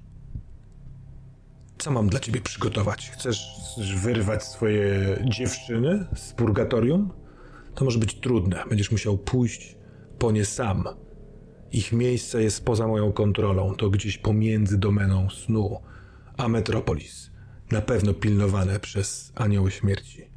[1.77, 3.09] Co mam dla ciebie przygotować?
[3.09, 3.47] Chcesz
[3.95, 7.11] wyrwać swoje dziewczyny z purgatorium?
[7.75, 8.63] To może być trudne.
[8.69, 9.77] Będziesz musiał pójść
[10.19, 10.83] po nie sam.
[11.71, 13.75] Ich miejsce jest poza moją kontrolą.
[13.75, 15.81] To gdzieś pomiędzy domeną snu
[16.37, 17.31] a Metropolis.
[17.71, 20.28] Na pewno pilnowane przez anioły śmierci.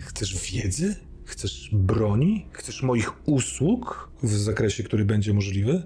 [0.00, 0.96] Chcesz wiedzy?
[1.24, 2.48] Chcesz broni?
[2.52, 5.82] Chcesz moich usług w zakresie, który będzie możliwy?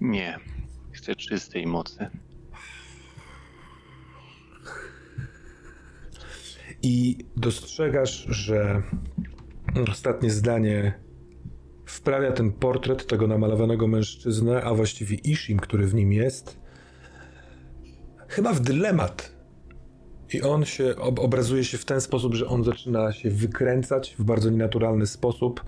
[0.00, 0.38] Nie.
[0.92, 2.10] Chcę czystej mocy.
[6.82, 8.82] I dostrzegasz, że
[9.90, 10.94] ostatnie zdanie
[11.84, 16.60] wprawia ten portret tego namalowanego mężczyznę, a właściwie Ishim, który w nim jest,
[18.28, 19.39] chyba w dylemat
[20.34, 24.24] i on się ob obrazuje się w ten sposób, że on zaczyna się wykręcać w
[24.24, 25.64] bardzo nienaturalny sposób.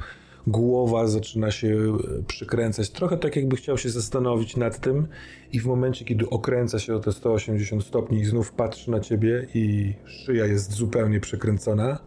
[0.46, 5.08] Głowa zaczyna się e, przykręcać, trochę tak jakby chciał się zastanowić nad tym,
[5.52, 9.46] i w momencie, kiedy okręca się o te 180 stopni i znów patrzy na ciebie,
[9.54, 11.98] i szyja jest zupełnie przekręcona,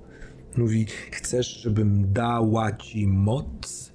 [0.57, 3.94] mówi: Chcesz, żebym dała ci moc?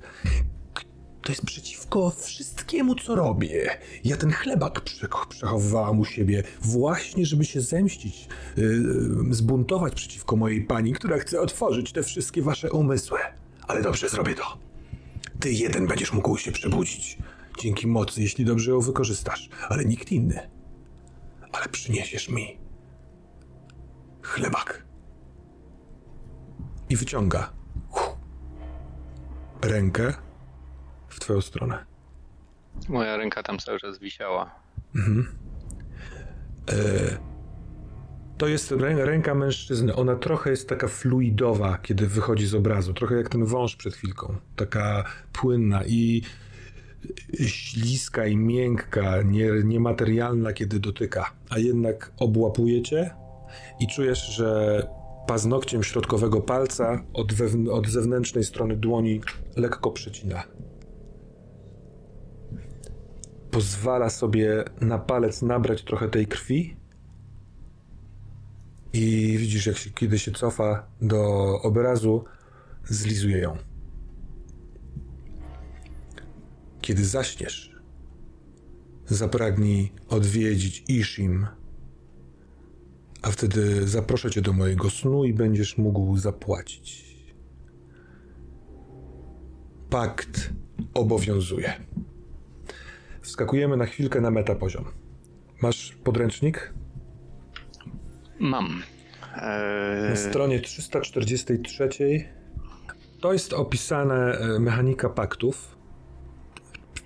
[1.23, 3.79] To jest przeciwko wszystkiemu, co robię.
[4.05, 4.81] Ja ten chlebak
[5.29, 11.93] przechowywałam u siebie właśnie, żeby się zemścić, yy, zbuntować przeciwko mojej pani, która chce otworzyć
[11.93, 13.18] te wszystkie wasze umysły.
[13.68, 14.59] Ale dobrze, zrobię to.
[15.41, 17.18] Ty jeden będziesz mógł się przebudzić.
[17.59, 20.51] Dzięki mocy, jeśli dobrze ją wykorzystasz, ale nikt inny.
[21.53, 22.59] Ale przyniesiesz mi
[24.23, 24.85] chlebak.
[26.89, 27.53] I wyciąga
[29.62, 30.14] rękę
[31.11, 31.85] w twoją stronę.
[32.89, 34.55] Moja ręka tam cały czas wisiała.
[34.97, 35.27] Mhm.
[36.69, 37.31] E,
[38.39, 39.95] to jest ręka mężczyzny.
[39.95, 42.95] Ona trochę jest taka fluidowa, kiedy wychodzi z obrazu.
[42.95, 44.37] Trochę jak ten wąż przed chwilką.
[44.57, 46.23] Taka płynna i
[47.47, 51.33] śliska i miękka, nie, niematerialna, kiedy dotyka.
[51.51, 53.11] A jednak obłapuje cię
[53.81, 54.87] i czujesz, że
[55.27, 57.33] paznokciem środkowego palca od,
[57.71, 59.21] od zewnętrznej strony dłoni
[59.57, 60.43] lekko przecina
[63.51, 66.76] pozwala sobie na palec nabrać trochę tej krwi
[68.92, 71.22] i widzisz, jak się, kiedy się cofa do
[71.62, 72.24] obrazu,
[72.84, 73.57] zlizuje ją.
[76.80, 77.76] Kiedy zaśniesz,
[79.07, 81.46] zapragnij odwiedzić Ishim,
[83.22, 87.11] a wtedy zaproszę cię do mojego snu i będziesz mógł zapłacić.
[89.90, 90.51] Pakt
[90.94, 91.72] obowiązuje.
[93.23, 94.85] Wskakujemy na chwilkę na metapoziom.
[95.62, 96.75] Masz podręcznik?
[98.39, 98.83] Mam.
[99.37, 100.11] Eee...
[100.11, 101.89] Na stronie 343
[103.21, 105.77] to jest opisane mechanika paktów.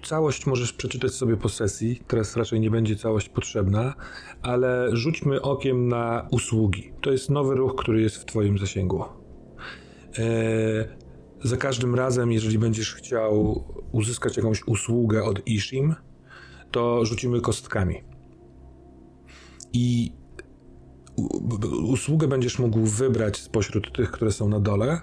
[0.02, 2.02] Całość możesz przeczytać sobie po sesji.
[2.06, 3.94] Teraz raczej nie będzie całość potrzebna,
[4.42, 6.92] ale rzućmy okiem na usługi.
[7.00, 9.04] To jest nowy ruch, który jest w Twoim zasięgu.
[10.18, 10.84] Eee,
[11.44, 15.94] za każdym razem, jeżeli będziesz chciał uzyskać jakąś usługę od Ishim,
[16.70, 18.02] to rzucimy kostkami.
[19.72, 20.12] I
[21.86, 25.00] usługę będziesz mógł wybrać spośród tych, które są na dole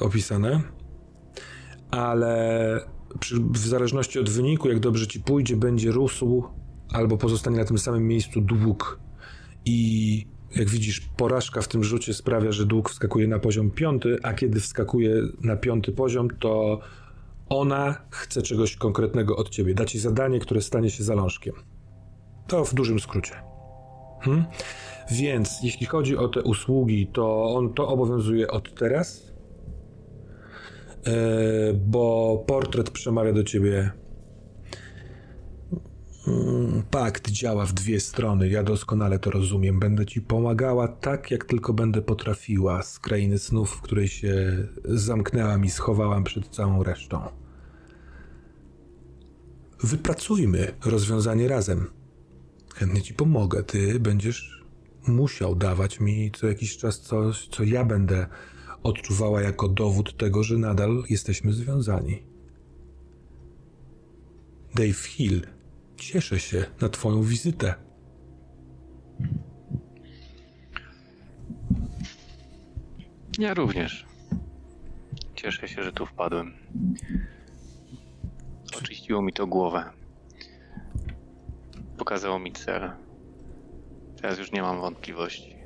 [0.00, 0.60] opisane,
[1.90, 2.80] ale
[3.20, 6.44] przy, w zależności od wyniku, jak dobrze ci pójdzie, będzie rósł
[6.92, 9.00] albo pozostanie na tym samym miejscu dług.
[9.64, 10.26] I
[10.56, 14.60] jak widzisz, porażka w tym rzucie sprawia, że dług wskakuje na poziom piąty, a kiedy
[14.60, 16.80] wskakuje na piąty poziom, to
[17.48, 19.74] ona chce czegoś konkretnego od ciebie.
[19.74, 21.54] Da ci zadanie, które stanie się zalążkiem.
[22.46, 23.34] To w dużym skrócie.
[24.20, 24.44] Hmm?
[25.10, 29.32] Więc jeśli chodzi o te usługi, to on to obowiązuje od teraz,
[31.06, 31.12] yy,
[31.74, 33.90] bo portret przemawia do ciebie.
[36.26, 38.48] Mm, pakt działa w dwie strony.
[38.48, 39.80] Ja doskonale to rozumiem.
[39.80, 45.64] Będę ci pomagała tak, jak tylko będę potrafiła z krainy snów, w której się zamknęłam
[45.64, 47.28] i schowałam przed całą resztą.
[49.82, 51.86] Wypracujmy rozwiązanie razem.
[52.74, 53.62] Chętnie ci pomogę.
[53.62, 54.64] Ty będziesz
[55.06, 58.26] musiał dawać mi co jakiś czas coś, co ja będę
[58.82, 62.22] odczuwała jako dowód tego, że nadal jesteśmy związani.
[64.74, 65.46] Dave Hill,
[66.00, 67.74] cieszę się na Twoją wizytę.
[73.38, 74.06] Ja również.
[75.34, 76.54] Cieszę się, że tu wpadłem.
[78.78, 79.90] Oczyściło mi to głowę.
[81.98, 82.90] Pokazało mi cel.
[84.22, 85.56] Teraz już nie mam wątpliwości.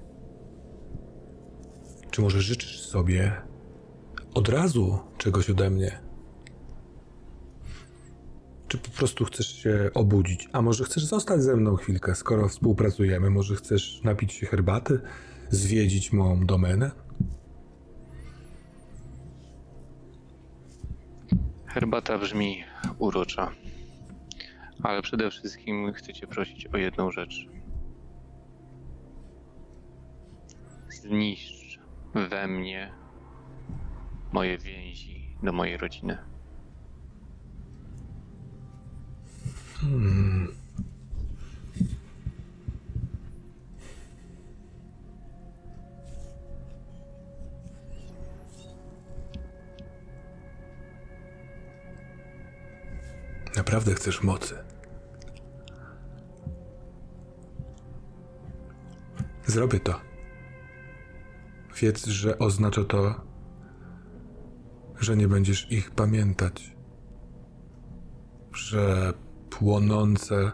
[2.11, 3.43] Czy może życzysz sobie
[4.35, 6.04] od razu czegoś ode mnie?
[8.75, 10.49] Czy po prostu chcesz się obudzić?
[10.53, 13.31] A może chcesz zostać ze mną chwilkę, skoro współpracujemy?
[13.31, 15.01] Może chcesz napić się herbaty,
[15.51, 16.91] zwiedzić moją domenę?
[21.67, 22.65] Herbata brzmi
[22.99, 23.51] urocza.
[24.83, 27.49] Ale przede wszystkim chcę Cię prosić o jedną rzecz.
[30.89, 31.79] Zniszcz
[32.15, 32.93] we mnie
[34.33, 36.34] moje więzi do mojej rodziny.
[39.85, 40.49] Hmm.
[53.57, 54.55] Naprawdę chcesz mocy.
[59.47, 60.01] Zrobię to.
[61.81, 63.15] Wiedz, że oznacza to,
[65.01, 66.77] że nie będziesz ich pamiętać.
[68.53, 69.13] Że
[69.59, 70.53] płonące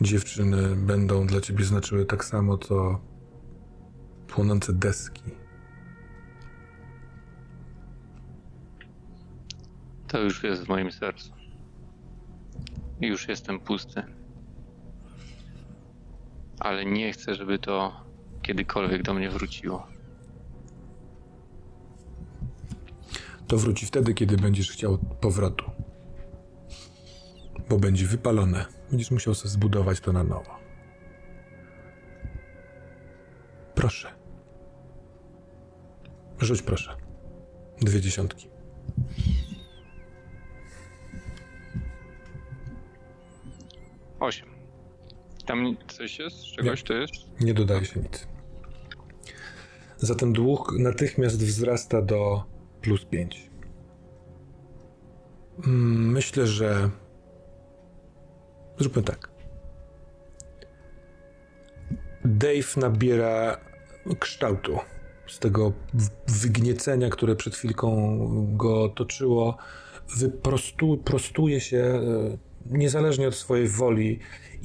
[0.00, 3.00] dziewczyny będą dla ciebie znaczyły tak samo, co
[4.28, 5.22] płonące deski.
[10.08, 11.32] To już jest w moim sercu.
[13.00, 14.02] Już jestem pusty.
[16.60, 18.04] Ale nie chcę, żeby to
[18.42, 19.86] kiedykolwiek do mnie wróciło.
[23.46, 25.75] To wróci wtedy, kiedy będziesz chciał powrotu.
[27.68, 28.66] Bo będzie wypalone.
[28.90, 30.58] Będziesz musiał sobie zbudować to na nowo.
[33.74, 34.08] Proszę.
[36.38, 36.96] Rzuć proszę.
[37.80, 38.48] Dwie dziesiątki.
[44.20, 44.48] Osiem.
[45.46, 46.44] Tam coś jest?
[46.44, 46.86] Czegoś Nie.
[46.86, 47.12] to jest?
[47.40, 48.28] Nie dodaje się nic.
[49.96, 52.44] Zatem dług natychmiast wzrasta do
[52.82, 53.50] plus 5.
[55.66, 56.90] Myślę, że.
[58.78, 59.28] Zróbmy tak.
[62.24, 63.60] Dave nabiera
[64.20, 64.78] kształtu
[65.26, 65.72] z tego
[66.28, 68.18] wygniecenia, które przed chwilką
[68.56, 69.56] go toczyło.
[70.18, 74.18] Wyprostu, prostuje się e, niezależnie od swojej woli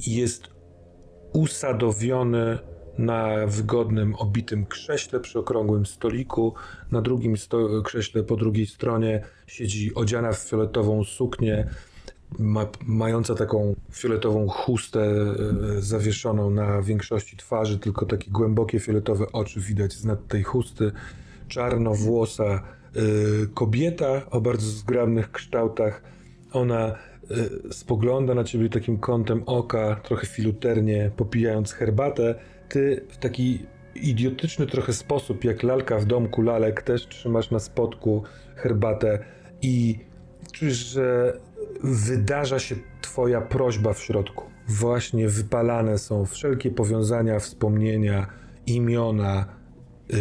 [0.06, 0.48] i jest
[1.32, 2.58] usadowiony
[2.98, 6.54] na wygodnym, obitym krześle przy okrągłym stoliku.
[6.90, 11.68] Na drugim sto- krześle po drugiej stronie siedzi odziana w fioletową suknię,
[12.38, 15.34] ma, mająca taką fioletową chustę e,
[15.82, 20.92] zawieszoną na większości twarzy, tylko takie głębokie fioletowe oczy widać z nad tej chusty.
[21.48, 22.60] Czarnowłosa e,
[23.54, 26.02] kobieta o bardzo zgrabnych kształtach.
[26.52, 26.94] Ona
[27.70, 32.34] y, spogląda na ciebie takim kątem oka, trochę filuternie, popijając herbatę.
[32.68, 38.22] Ty w taki idiotyczny trochę sposób, jak lalka w domku lalek, też trzymasz na spodku
[38.56, 39.24] herbatę
[39.62, 39.98] i
[40.52, 41.36] czujesz, że
[41.82, 44.44] wydarza się twoja prośba w środku.
[44.68, 48.26] Właśnie wypalane są wszelkie powiązania, wspomnienia,
[48.66, 49.46] imiona,
[50.08, 50.18] yy,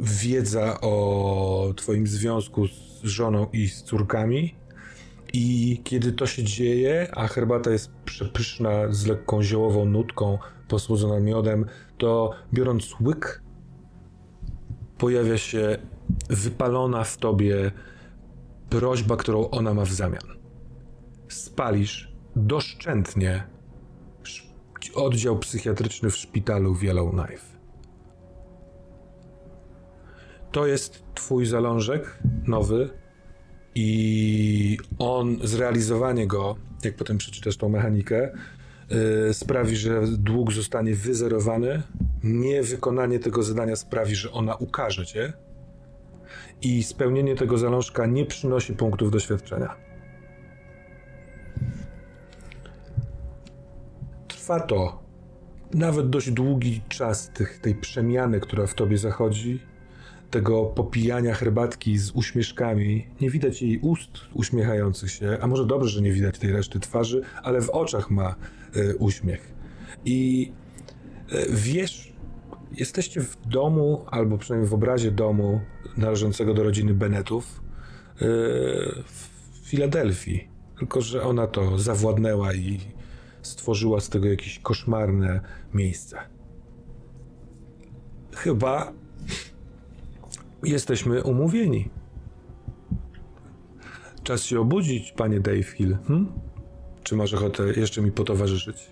[0.00, 4.54] wiedza o twoim związku z żoną i z córkami.
[5.32, 10.38] I kiedy to się dzieje, a herbata jest przepyszna z lekką ziołową nutką,
[10.68, 11.66] posłodzona miodem,
[11.98, 13.42] to biorąc łyk,
[14.98, 15.78] pojawia się
[16.30, 17.70] wypalona w tobie
[18.70, 20.22] prośba, którą ona ma w zamian.
[21.28, 23.42] Spalisz doszczętnie
[24.24, 24.50] sz-
[24.94, 27.46] oddział psychiatryczny w szpitalu w Yellowknife.
[30.52, 32.90] To jest twój zalążek nowy
[33.74, 38.32] i on, zrealizowanie go, jak potem przeczytasz tą mechanikę,
[39.26, 41.82] yy, sprawi, że dług zostanie wyzerowany.
[42.22, 45.32] Niewykonanie tego zadania sprawi, że ona ukaże cię.
[46.62, 49.76] I spełnienie tego zalążka nie przynosi punktów doświadczenia.
[54.28, 55.02] Trwa to
[55.74, 59.60] nawet dość długi czas tych, tej przemiany, która w tobie zachodzi,
[60.30, 63.06] tego popijania herbatki z uśmieszkami.
[63.20, 67.22] Nie widać jej ust uśmiechających się, a może dobrze, że nie widać tej reszty twarzy,
[67.42, 68.34] ale w oczach ma
[68.76, 69.52] y, uśmiech.
[70.04, 70.52] I
[71.32, 72.12] y, wiesz,
[72.72, 75.60] jesteście w domu, albo przynajmniej w obrazie domu
[75.96, 77.60] należącego do rodziny Bennettów
[78.22, 78.24] y,
[79.04, 79.28] w
[79.62, 80.48] Filadelfii.
[80.78, 82.80] Tylko, że ona to zawładnęła i
[83.42, 85.40] stworzyła z tego jakieś koszmarne
[85.74, 86.18] miejsce.
[88.36, 88.92] Chyba
[90.64, 91.90] jesteśmy umówieni.
[94.22, 95.96] Czas się obudzić, panie Dave Hill.
[96.06, 96.32] Hm?
[97.02, 98.90] Czy masz ochotę jeszcze mi potowarzyszyć?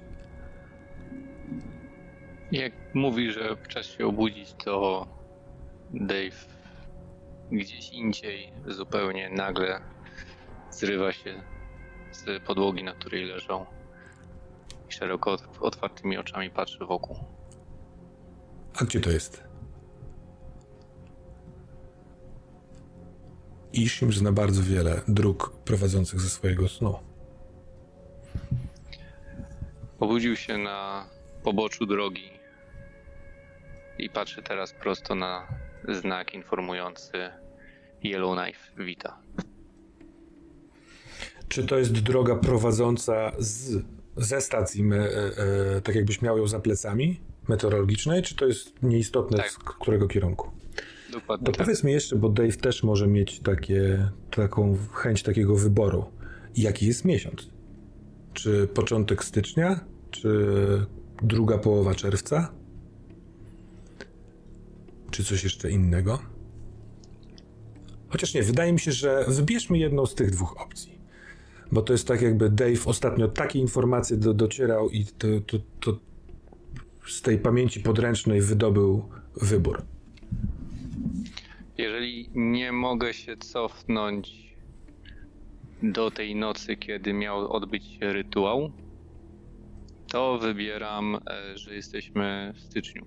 [2.52, 5.06] Jak mówi, że czas się obudzić, to
[5.90, 6.46] Dave
[7.52, 9.80] gdzieś indziej zupełnie nagle
[10.70, 11.42] zrywa się
[12.12, 13.66] z podłogi, na której leżą
[14.88, 17.16] i szeroko otwartymi oczami patrzy wokół.
[18.80, 19.44] A gdzie to jest?
[23.72, 26.98] Ishim zna bardzo wiele dróg prowadzących ze swojego snu.
[30.00, 31.06] Obudził się na
[31.42, 32.37] poboczu drogi
[33.98, 35.46] i patrzy teraz prosto na
[35.88, 37.12] znak informujący
[38.04, 39.18] Yellowknife Vita.
[41.48, 43.84] Czy to jest droga prowadząca z,
[44.16, 45.10] ze stacji, me, e,
[45.76, 49.50] e, tak jakbyś miał ją za plecami meteorologicznej, czy to jest nieistotne Tak.
[49.50, 50.50] z którego kierunku?
[51.12, 51.66] Dokładnie To tak.
[51.66, 56.04] powiedz mi jeszcze, bo Dave też może mieć takie, taką chęć takiego wyboru.
[56.56, 57.48] Jaki jest miesiąc?
[58.32, 59.80] Czy początek stycznia?
[60.10, 60.28] Czy
[61.22, 62.52] druga połowa czerwca?
[65.10, 66.18] Czy coś jeszcze innego?
[68.08, 70.98] Chociaż nie, wydaje mi się, że wybierzmy jedną z tych dwóch opcji.
[71.72, 75.98] Bo to jest tak, jakby Dave ostatnio takie informacje do, docierał i to, to, to
[77.06, 79.08] z tej pamięci podręcznej wydobył
[79.42, 79.82] wybór.
[81.78, 84.54] Jeżeli nie mogę się cofnąć
[85.82, 88.72] do tej nocy, kiedy miał odbyć się rytuał,
[90.08, 93.06] to wybieram, e, że jesteśmy w styczniu.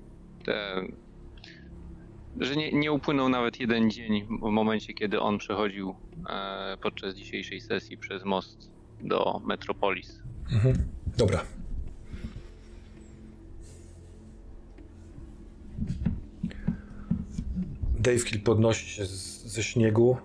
[2.39, 5.95] Że nie, nie upłynął nawet jeden dzień w momencie, kiedy on przechodził
[6.29, 8.71] e, podczas dzisiejszej sesji przez most
[9.01, 10.23] do Metropolis.
[10.51, 10.75] Mhm.
[11.17, 11.45] Dobra.
[17.99, 20.17] Dave Hill podnosi się z, ze śniegu.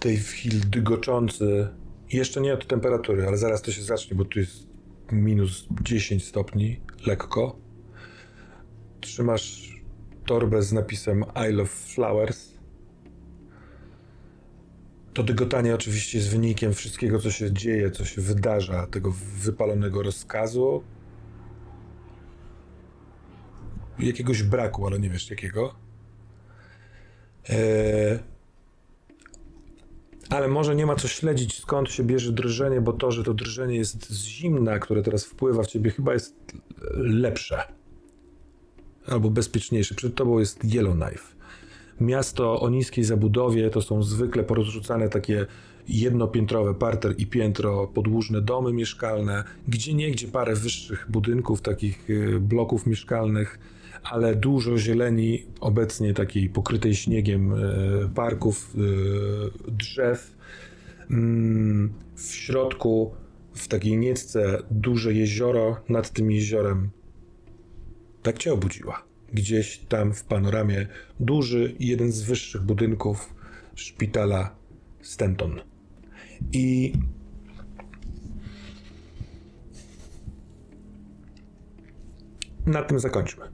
[0.00, 1.68] Dave Hill dygoczący.
[2.12, 4.66] Jeszcze nie od temperatury, ale zaraz to się zacznie, bo tu jest
[5.12, 7.67] minus 10 stopni, lekko.
[9.00, 9.80] Trzymasz
[10.26, 12.58] torbę z napisem I love flowers.
[15.14, 20.82] To dygotanie oczywiście jest wynikiem wszystkiego, co się dzieje, co się wydarza, tego wypalonego rozkazu.
[23.98, 25.74] Jakiegoś braku, ale nie wiesz jakiego.
[27.48, 28.18] Eee,
[30.30, 33.76] ale może nie ma co śledzić, skąd się bierze drżenie, bo to, że to drżenie
[33.76, 36.34] jest z zimna, które teraz wpływa w ciebie, chyba jest
[36.94, 37.77] lepsze.
[39.10, 39.94] Albo bezpieczniejsze.
[39.94, 41.38] Przed tobą jest Yellowknife.
[42.00, 45.46] Miasto o niskiej zabudowie to są zwykle porozrzucane takie
[45.88, 52.86] jednopiętrowe parter i piętro, podłużne domy mieszkalne, gdzie niegdzie parę wyższych budynków, takich y, bloków
[52.86, 53.58] mieszkalnych,
[54.02, 60.36] ale dużo zieleni, obecnie takiej pokrytej śniegiem y, parków, y, drzew.
[61.10, 63.10] Mm, W środku,
[63.54, 66.90] w takiej niecce, duże jezioro, nad tym jeziorem
[68.22, 69.04] tak cię obudziła.
[69.32, 70.86] Gdzieś tam w panoramie
[71.20, 73.34] duży, jeden z wyższych budynków
[73.74, 74.56] szpitala
[75.02, 75.60] Stanton.
[76.52, 76.92] I
[82.66, 83.44] na tym zakończmy.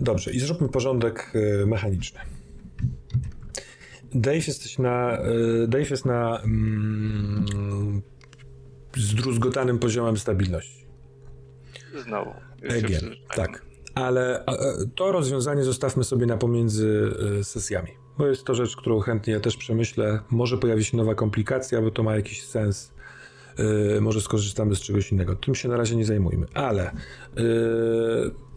[0.00, 2.20] Dobrze, i zróbmy porządek e, mechaniczny.
[4.14, 8.02] Dave, jesteś na, e, Dave jest na mm,
[8.96, 10.86] zdruzgotanym poziomem stabilności.
[11.94, 12.30] Znowu.
[12.78, 13.66] Again, tak.
[13.94, 14.46] Ale e,
[14.94, 17.10] to rozwiązanie zostawmy sobie na pomiędzy
[17.40, 17.90] e, sesjami.
[18.18, 20.20] Bo jest to rzecz, którą chętnie też przemyślę.
[20.30, 22.92] Może pojawi się nowa komplikacja, bo to ma jakiś sens.
[23.96, 25.36] E, Może skorzystamy z czegoś innego.
[25.36, 26.46] Tym się na razie nie zajmujmy.
[26.54, 26.90] Ale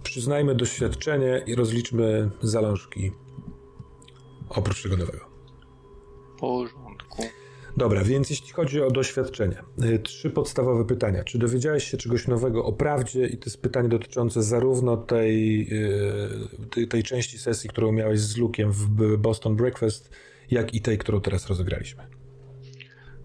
[0.03, 3.11] przyznajmy doświadczenie i rozliczmy zalążki
[4.49, 5.25] oprócz tego nowego.
[6.39, 6.82] Porządku.
[7.77, 11.23] Dobra, więc jeśli chodzi o doświadczenie, y, trzy podstawowe pytania.
[11.23, 13.27] Czy dowiedziałeś się czegoś nowego o prawdzie?
[13.27, 18.37] I to jest pytanie dotyczące zarówno tej, y, tej, tej części sesji, którą miałeś z
[18.37, 20.09] Lukiem w Boston Breakfast,
[20.51, 22.03] jak i tej, którą teraz rozegraliśmy.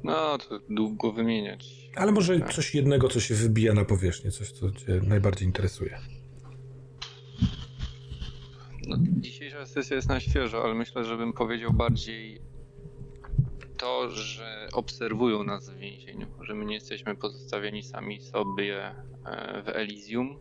[0.04, 1.90] No, to długo wymieniać.
[1.96, 2.54] Ale może tak.
[2.54, 5.98] coś jednego, co się wybija na powierzchnię, coś, co cię najbardziej interesuje.
[8.86, 12.40] No, dzisiejsza sesja jest na świeżo, ale myślę, że bym powiedział bardziej
[13.78, 19.68] to, że obserwują nas w więzieniu, że my nie jesteśmy pozostawieni sami sobie e, w
[19.68, 20.38] Elysium,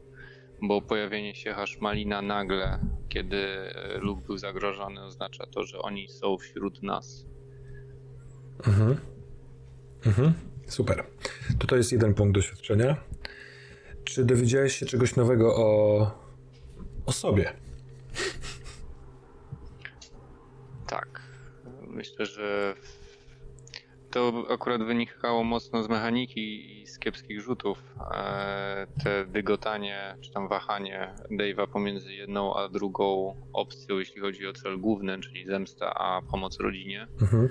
[0.62, 6.38] bo pojawienie się Haszmalina nagle, kiedy e, Luke był zagrożony, oznacza to, że oni są
[6.38, 7.26] wśród nas.
[8.68, 8.98] Mhm.
[10.06, 10.34] Mhm.
[10.68, 11.06] Super.
[11.60, 12.96] To to jest jeden punkt doświadczenia.
[14.04, 16.12] Czy dowiedziałeś się czegoś nowego o,
[17.06, 17.54] o sobie?
[20.88, 21.22] Tak.
[21.88, 22.76] Myślę, że
[24.18, 27.84] to akurat wynikało mocno z mechaniki i z kiepskich rzutów.
[28.11, 34.53] E, te dygotanie, czy tam wahanie Dave'a pomiędzy jedną a drugą opcją, jeśli chodzi o
[34.53, 37.07] cel główny, czyli zemsta, a pomoc rodzinie.
[37.22, 37.49] Mhm.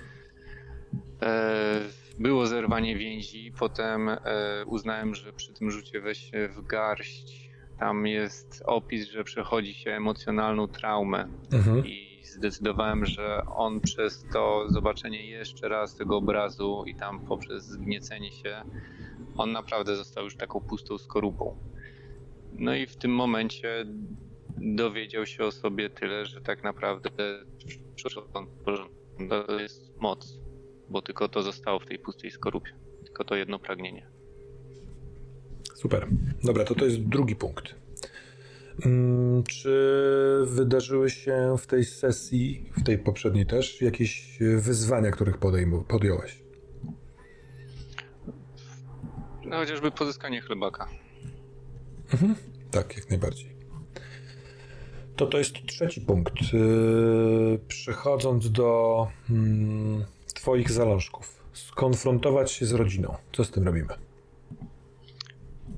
[1.22, 1.80] E,
[2.18, 4.18] było zerwanie więzi, potem e,
[4.66, 7.51] uznałem, że przy tym rzucie weź się w garść.
[7.78, 11.28] Tam jest opis, że przechodzi się emocjonalną traumę.
[11.52, 11.86] Mhm.
[11.86, 18.32] I zdecydowałem, że on przez to zobaczenie jeszcze raz tego obrazu i tam poprzez zgniecenie
[18.32, 18.62] się,
[19.36, 21.59] on naprawdę został już taką pustą skorupą.
[22.53, 23.86] No i w tym momencie
[24.59, 27.11] dowiedział się o sobie tyle, że tak naprawdę
[29.28, 30.39] to jest moc,
[30.89, 32.73] bo tylko to zostało w tej pustej skorupie.
[33.05, 34.07] Tylko to jedno pragnienie.
[35.74, 36.09] Super.
[36.44, 37.86] Dobra, to to jest drugi punkt.
[38.85, 45.82] Mm, czy wydarzyły się w tej sesji, w tej poprzedniej też, jakieś wyzwania, których podejmu,
[45.82, 46.43] podjąłeś?
[49.44, 50.89] No chociażby pozyskanie chlebaka.
[52.12, 52.35] Mhm.
[52.70, 53.57] Tak, jak najbardziej.
[55.16, 56.53] To to jest trzeci punkt.
[56.53, 60.05] Yy, przechodząc do hmm,
[60.35, 63.15] Twoich zalążków, skonfrontować się z rodziną.
[63.32, 63.94] Co z tym robimy?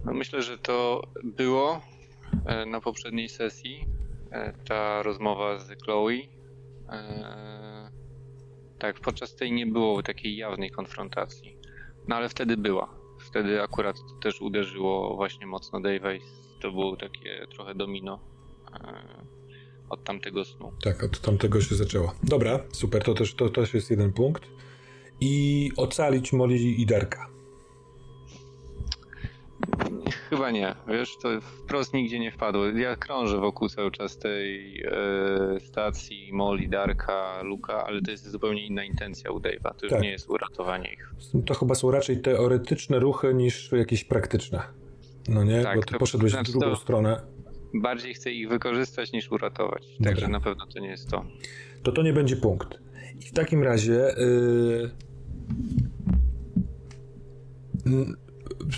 [0.04, 1.80] No myślę, że to było
[2.66, 3.86] na poprzedniej sesji.
[4.30, 6.12] E, ta rozmowa z Chloe.
[6.88, 7.90] E,
[8.78, 11.58] tak, podczas tej nie było takiej jawnej konfrontacji.
[12.08, 12.94] No ale wtedy była.
[13.20, 16.20] Wtedy akurat też uderzyło właśnie mocno Dave'a
[16.60, 18.20] to było takie trochę domino
[19.88, 20.72] od tamtego snu.
[20.82, 22.14] Tak, od tamtego się zaczęło.
[22.22, 24.48] Dobra, super, to też, to też jest jeden punkt.
[25.20, 27.37] I ocalić Molly i Darka.
[30.30, 32.66] Chyba nie, wiesz, to wprost nigdzie nie wpadło.
[32.66, 38.66] Ja krążę wokół cały czas tej e, stacji Molly, Darka, Luka, ale to jest zupełnie
[38.66, 39.74] inna intencja u Dave'a.
[39.74, 40.02] To już tak.
[40.02, 41.14] nie jest uratowanie ich.
[41.46, 44.62] To chyba są raczej teoretyczne ruchy niż jakieś praktyczne.
[45.28, 47.20] No nie, tak, bo ty poszedłeś znaczy w drugą stronę.
[47.74, 49.86] Bardziej chcę ich wykorzystać niż uratować.
[49.86, 50.10] Dobra.
[50.12, 51.24] Także na pewno to nie jest to.
[51.82, 52.78] To to nie będzie punkt.
[53.20, 54.14] I w takim razie...
[54.16, 54.90] Yy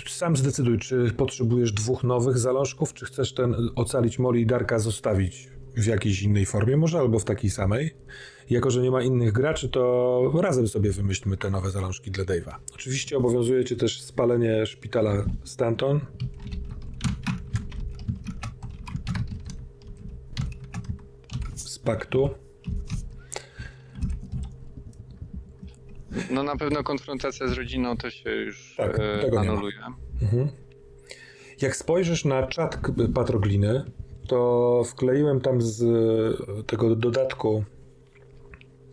[0.07, 5.49] sam zdecyduj, czy potrzebujesz dwóch nowych zalążków, czy chcesz ten ocalić Moli i Darka zostawić
[5.75, 7.95] w jakiejś innej formie, może albo w takiej samej.
[8.49, 12.55] Jako, że nie ma innych graczy, to razem sobie wymyślmy te nowe zalążki dla Dave'a.
[12.73, 15.99] Oczywiście obowiązuje cię też spalenie szpitala Stanton.
[21.55, 22.29] Z paktu.
[26.31, 29.77] No na pewno konfrontacja z rodziną to się już tak, e, anuluje.
[30.21, 30.47] Mhm.
[31.61, 32.77] Jak spojrzysz na czat
[33.15, 33.83] Patrogliny,
[34.27, 35.83] to wkleiłem tam z
[36.67, 37.63] tego dodatku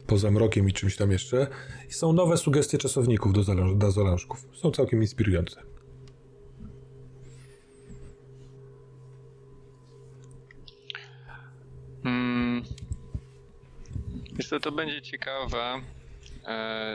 [0.06, 1.46] poza mrokiem i czymś tam jeszcze
[1.88, 4.48] i są nowe sugestie czasowników do, zaląż do zalążków.
[4.52, 5.62] Są całkiem inspirujące.
[12.02, 12.62] Hmm.
[14.32, 15.80] Wiesz to będzie ciekawe, E,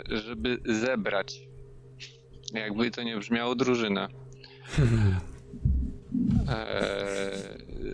[0.09, 1.41] żeby zebrać,
[2.53, 4.07] jakby to nie brzmiało, drużynę.
[6.49, 7.31] E,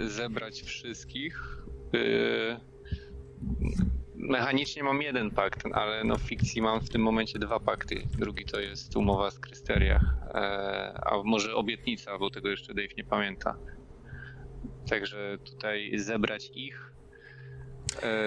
[0.07, 1.63] zebrać wszystkich.
[4.15, 8.07] Mechanicznie mam jeden pakt, ale no w fikcji mam w tym momencie dwa pakty.
[8.17, 10.03] Drugi to jest umowa z Krysteriach,
[10.33, 10.39] e,
[11.05, 13.57] a może obietnica, bo tego jeszcze Dave nie pamięta.
[14.89, 16.98] Także tutaj zebrać ich, E,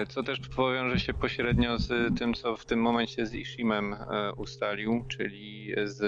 [0.09, 5.05] co też powiąże się pośrednio z tym, co w tym momencie z Ishimem e, ustalił,
[5.07, 6.01] czyli z,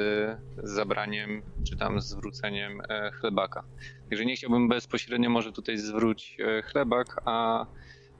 [0.63, 3.63] zabraniem, czy tam zwróceniem e, chlebaka.
[4.09, 7.65] Także nie chciałbym bezpośrednio może tutaj zwróć chlebak, a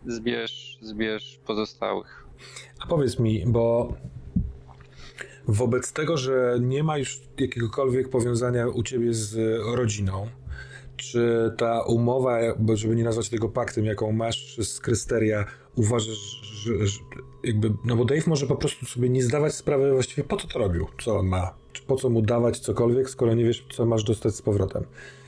[0.05, 2.27] zbierz, zbierz pozostałych.
[2.79, 3.93] A powiedz mi, bo
[5.47, 10.27] Wobec tego, że nie ma już jakiegokolwiek powiązania u ciebie z rodziną,
[11.11, 12.39] czy ta umowa,
[12.73, 15.45] żeby nie nazwać tego paktem, jaką masz z Krysteria,
[15.75, 16.99] uważasz, że, że,
[17.43, 20.59] jakby, no bo Dave może po prostu sobie nie zdawać sprawy właściwie po co to
[20.59, 24.03] robił, co on ma, czy po co mu dawać cokolwiek, skoro nie wiesz, co masz
[24.03, 24.83] dostać z powrotem.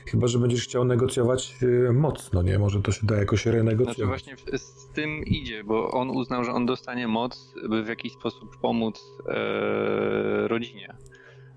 [0.06, 2.58] Chyba, że będziesz chciał negocjować y, mocno, nie?
[2.58, 4.22] Może to się da jakoś renegocjować.
[4.24, 8.12] Znaczy właśnie z tym idzie, bo on uznał, że on dostanie moc, by w jakiś
[8.12, 10.94] sposób pomóc e, rodzinie.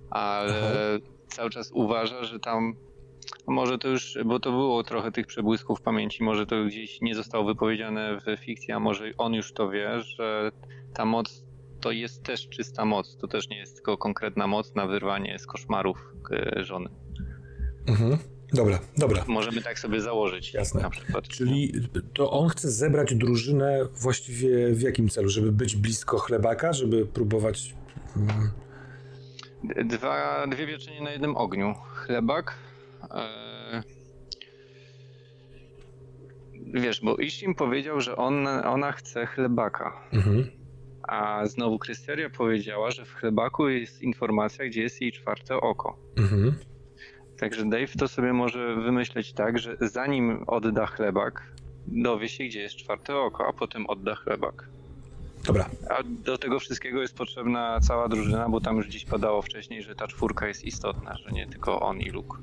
[0.10, 1.08] Ale Aha.
[1.28, 2.76] cały czas uważa, że tam
[3.48, 7.16] może to już, bo to było trochę tych przebłysków w pamięci, może to gdzieś nie
[7.16, 10.52] zostało wypowiedziane w fikcji, a może on już to wie, że
[10.94, 11.44] ta moc
[11.82, 13.18] to jest też czysta moc.
[13.18, 16.90] To też nie jest tylko konkretna moc na wyrwanie z koszmarów e, żony.
[17.88, 18.18] Mhm.
[18.54, 19.24] Dobra, dobra.
[19.28, 20.54] Możemy tak sobie założyć.
[20.54, 20.82] Jasne.
[20.82, 21.28] Na przykład.
[21.28, 21.74] Czyli
[22.14, 25.30] to on chce zebrać drużynę właściwie w jakim celu?
[25.30, 27.76] Żeby być blisko chlebaka, żeby próbować.
[28.18, 28.52] Mm,
[29.90, 31.76] Dwa, dwie pieczenie na jednym ogniu.
[31.94, 32.58] Chlebak.
[33.16, 33.84] E...
[36.74, 40.02] Wiesz, bo Ishim powiedział, że on, ona chce chlebaka.
[40.14, 40.48] Mhm.
[41.08, 45.98] A znowu Krysteria powiedziała, że w chlebaku jest informacja, gdzie jest jej czwarte oko.
[46.18, 46.56] Mhm.
[47.40, 51.54] Także Dave to sobie może wymyśleć tak, że zanim odda chlebak,
[51.88, 54.70] dowie się, gdzie jest czwarte oko, a potem odda chlebak.
[55.46, 55.70] Dobra.
[55.90, 59.96] A do tego wszystkiego jest potrzebna cała drużyna, bo tam już gdzieś padało wcześniej, że
[59.96, 62.38] ta czwórka jest istotna, że nie tylko on i Luke.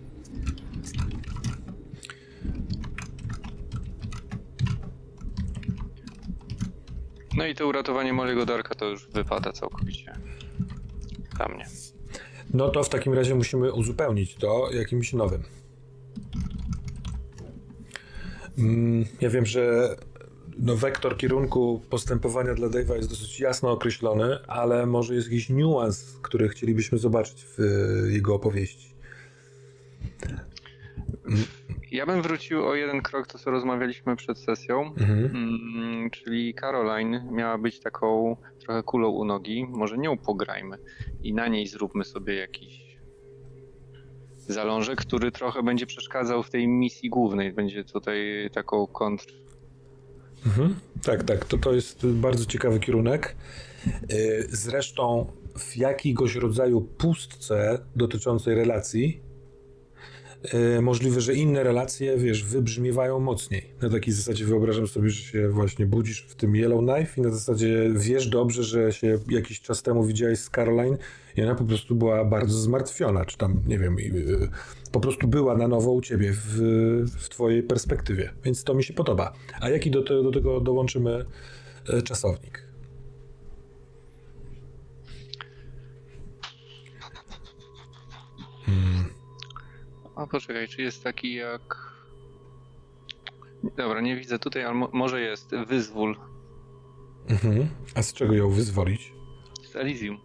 [7.39, 10.12] No i to uratowanie mojego Darka to już wypada całkowicie
[11.36, 11.66] dla mnie.
[12.55, 15.43] No to w takim razie musimy uzupełnić to jakimś nowym.
[18.59, 19.97] Mm, ja wiem, że
[20.59, 26.19] no, wektor kierunku postępowania dla Dave'a jest dosyć jasno określony, ale może jest jakiś niuans,
[26.23, 27.59] który chcielibyśmy zobaczyć w
[28.10, 28.94] jego opowieści.
[31.90, 35.24] Ja bym wrócił o jeden krok, to co rozmawialiśmy przed sesją, mhm.
[35.24, 40.78] mm, czyli Caroline miała być taką trochę kulą u nogi, może nią pograjmy
[41.23, 42.89] i na niej zróbmy sobie jakiś
[44.48, 49.27] zalążek, który trochę będzie przeszkadzał w tej misji głównej, będzie tutaj taką kontr...
[50.47, 50.77] Mhm.
[51.02, 53.36] Tak, tak, to, to jest bardzo ciekawy kierunek.
[54.12, 59.27] Y, zresztą w jakiegoś rodzaju pustce dotyczącej relacji
[60.82, 63.70] możliwe, że inne relacje, wiesz, wybrzmiewają mocniej.
[63.82, 67.90] Na takiej zasadzie wyobrażam sobie, że się właśnie budzisz w tym Yellowknife i na zasadzie
[67.94, 70.97] wiesz dobrze, że się jakiś czas temu widziałeś z Caroline
[71.36, 74.48] i ona po prostu była bardzo zmartwiona, czy tam, nie wiem, e,
[74.93, 76.60] po prostu była na nowo u ciebie w,
[77.19, 79.32] w twojej perspektywie, więc to mi się podoba.
[79.60, 81.24] A jaki do, te, do tego dołączymy
[81.89, 82.68] e, czasownik?
[90.19, 91.93] A poczekaj, czy jest taki jak...
[93.77, 95.51] Dobra, nie widzę tutaj, ale mo może jest.
[95.66, 96.16] Wyzwól.
[97.28, 97.69] Mhm.
[97.95, 99.12] A z czego ją wyzwolić?
[99.73, 100.19] Z Elysium.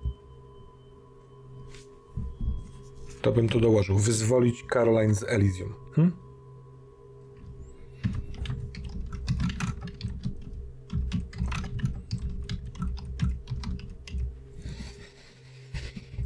[3.21, 3.97] To bym to dołożył.
[3.97, 5.73] Wyzwolić Caroline z Elysium.
[5.95, 6.11] Hm?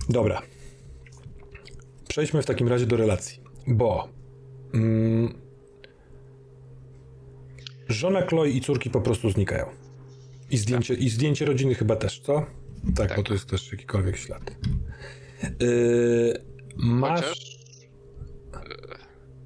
[0.10, 0.42] Dobra.
[2.08, 3.47] Przejdźmy w takim razie do relacji.
[3.68, 4.08] Bo
[4.74, 5.34] mm,
[7.90, 9.66] żona Chloe i córki po prostu znikają.
[10.52, 11.04] I zdjęcie, tak.
[11.04, 12.46] i zdjęcie rodziny chyba też, co?
[12.96, 14.56] Tak, tak, bo to jest też jakikolwiek ślad.
[15.60, 16.34] Yy,
[16.76, 17.22] masz...
[17.22, 17.58] Chociaż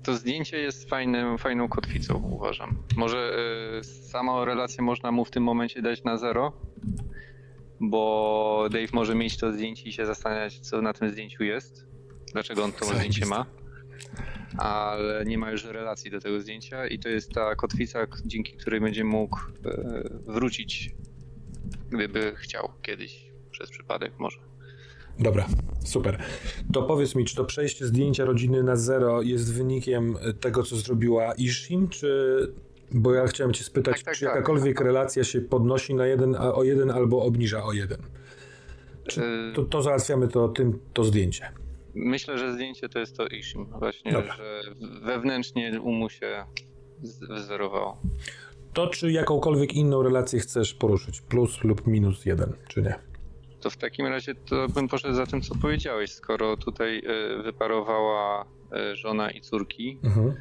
[0.04, 2.78] to zdjęcie jest fajnym, fajną kotwicą, uważam.
[2.98, 3.34] Może
[3.76, 6.54] yy, samą relację można mu w tym momencie dać na zero,
[7.80, 11.86] bo Dave może mieć to zdjęcie i się zastanawiać, co na tym zdjęciu jest.
[12.34, 13.46] Dlaczego on to zdjęcie ma
[14.58, 18.82] ale nie ma już relacji do tego zdjęcia i to jest ta kotwica, dzięki której
[18.82, 20.96] będzie mógł e, wrócić,
[21.90, 24.40] gdyby chciał kiedyś, przez przypadek może.
[25.20, 25.48] Dobra,
[25.86, 26.24] super.
[26.74, 31.34] To powiedz mi, czy to przejście zdjęcia rodziny na zero jest wynikiem tego, co zrobiła
[31.34, 32.54] Ishim, czy...
[32.94, 34.36] Bo ja chciałem cię spytać, tak, tak, czy tak.
[34.36, 34.86] jakakolwiek tak.
[34.86, 37.98] relacja się podnosi na jeden, o jeden albo obniża o jeden.
[39.08, 41.61] Czy e, to, to załatwiamy to tym, to zdjęcie.
[41.96, 43.66] Myślę, że zdjęcie to jest to Ishim.
[43.66, 44.36] Właśnie, Dobra.
[44.36, 44.62] że
[45.02, 46.46] wewnętrznie umu się
[47.30, 48.02] wzorowało.
[48.74, 51.22] To czy jakąkolwiek inną relację chcesz poruszyć?
[51.22, 52.96] Plus lub minus jeden, czy nie?
[53.62, 56.12] To w takim razie to bym poszedł za tym, co powiedziałeś.
[56.12, 56.98] Skoro tutaj
[57.40, 58.46] y, wyparowała
[58.92, 60.36] y, żona i córki, mhm.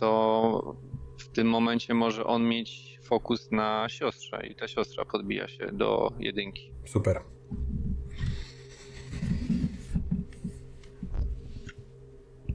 [0.00, 0.76] to
[1.18, 6.12] w tym momencie może on mieć fokus na siostrze i ta siostra podbija się do
[6.18, 6.72] jedynki.
[6.84, 7.20] Super.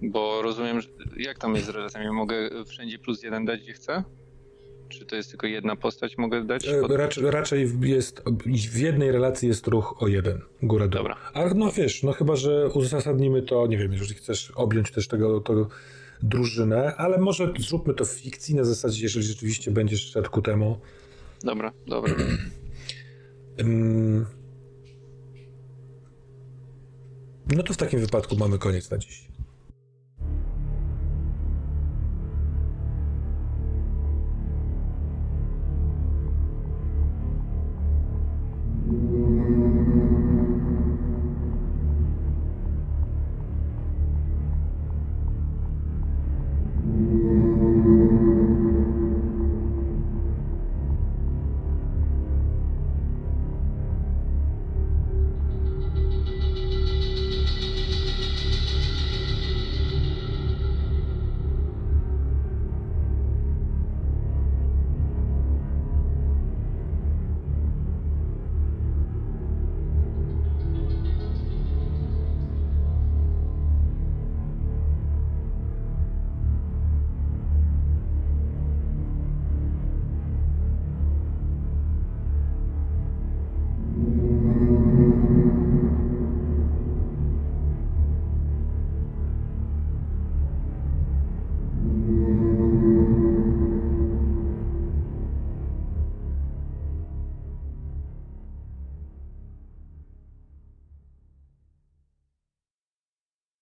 [0.02, 2.11] Bo rozumiem, że jak tam jest z relacjami?
[2.11, 4.03] Mogę wszędzie plus jeden dać, gdzie chcę?
[4.90, 6.68] Czy to jest tylko jedna postać mogę dać?
[6.68, 8.24] E, raczej, jest,
[8.72, 10.99] w jednej relacji jest ruch o jeden, górę dół.
[10.99, 11.18] Dobra.
[11.34, 15.41] Ale no wiesz, no chyba, że uzasadnimy to, nie wiem, jeżeli chcesz objąć też tego,
[15.41, 15.69] tego
[16.24, 20.80] drużynę, ale może zróbmy to w fikcji na zasadzie, jeżeli rzeczywiście będziesz szedł ku temu.
[21.44, 22.14] Dobra, dobra.
[27.56, 29.27] no to w takim wypadku mamy koniec na dziś.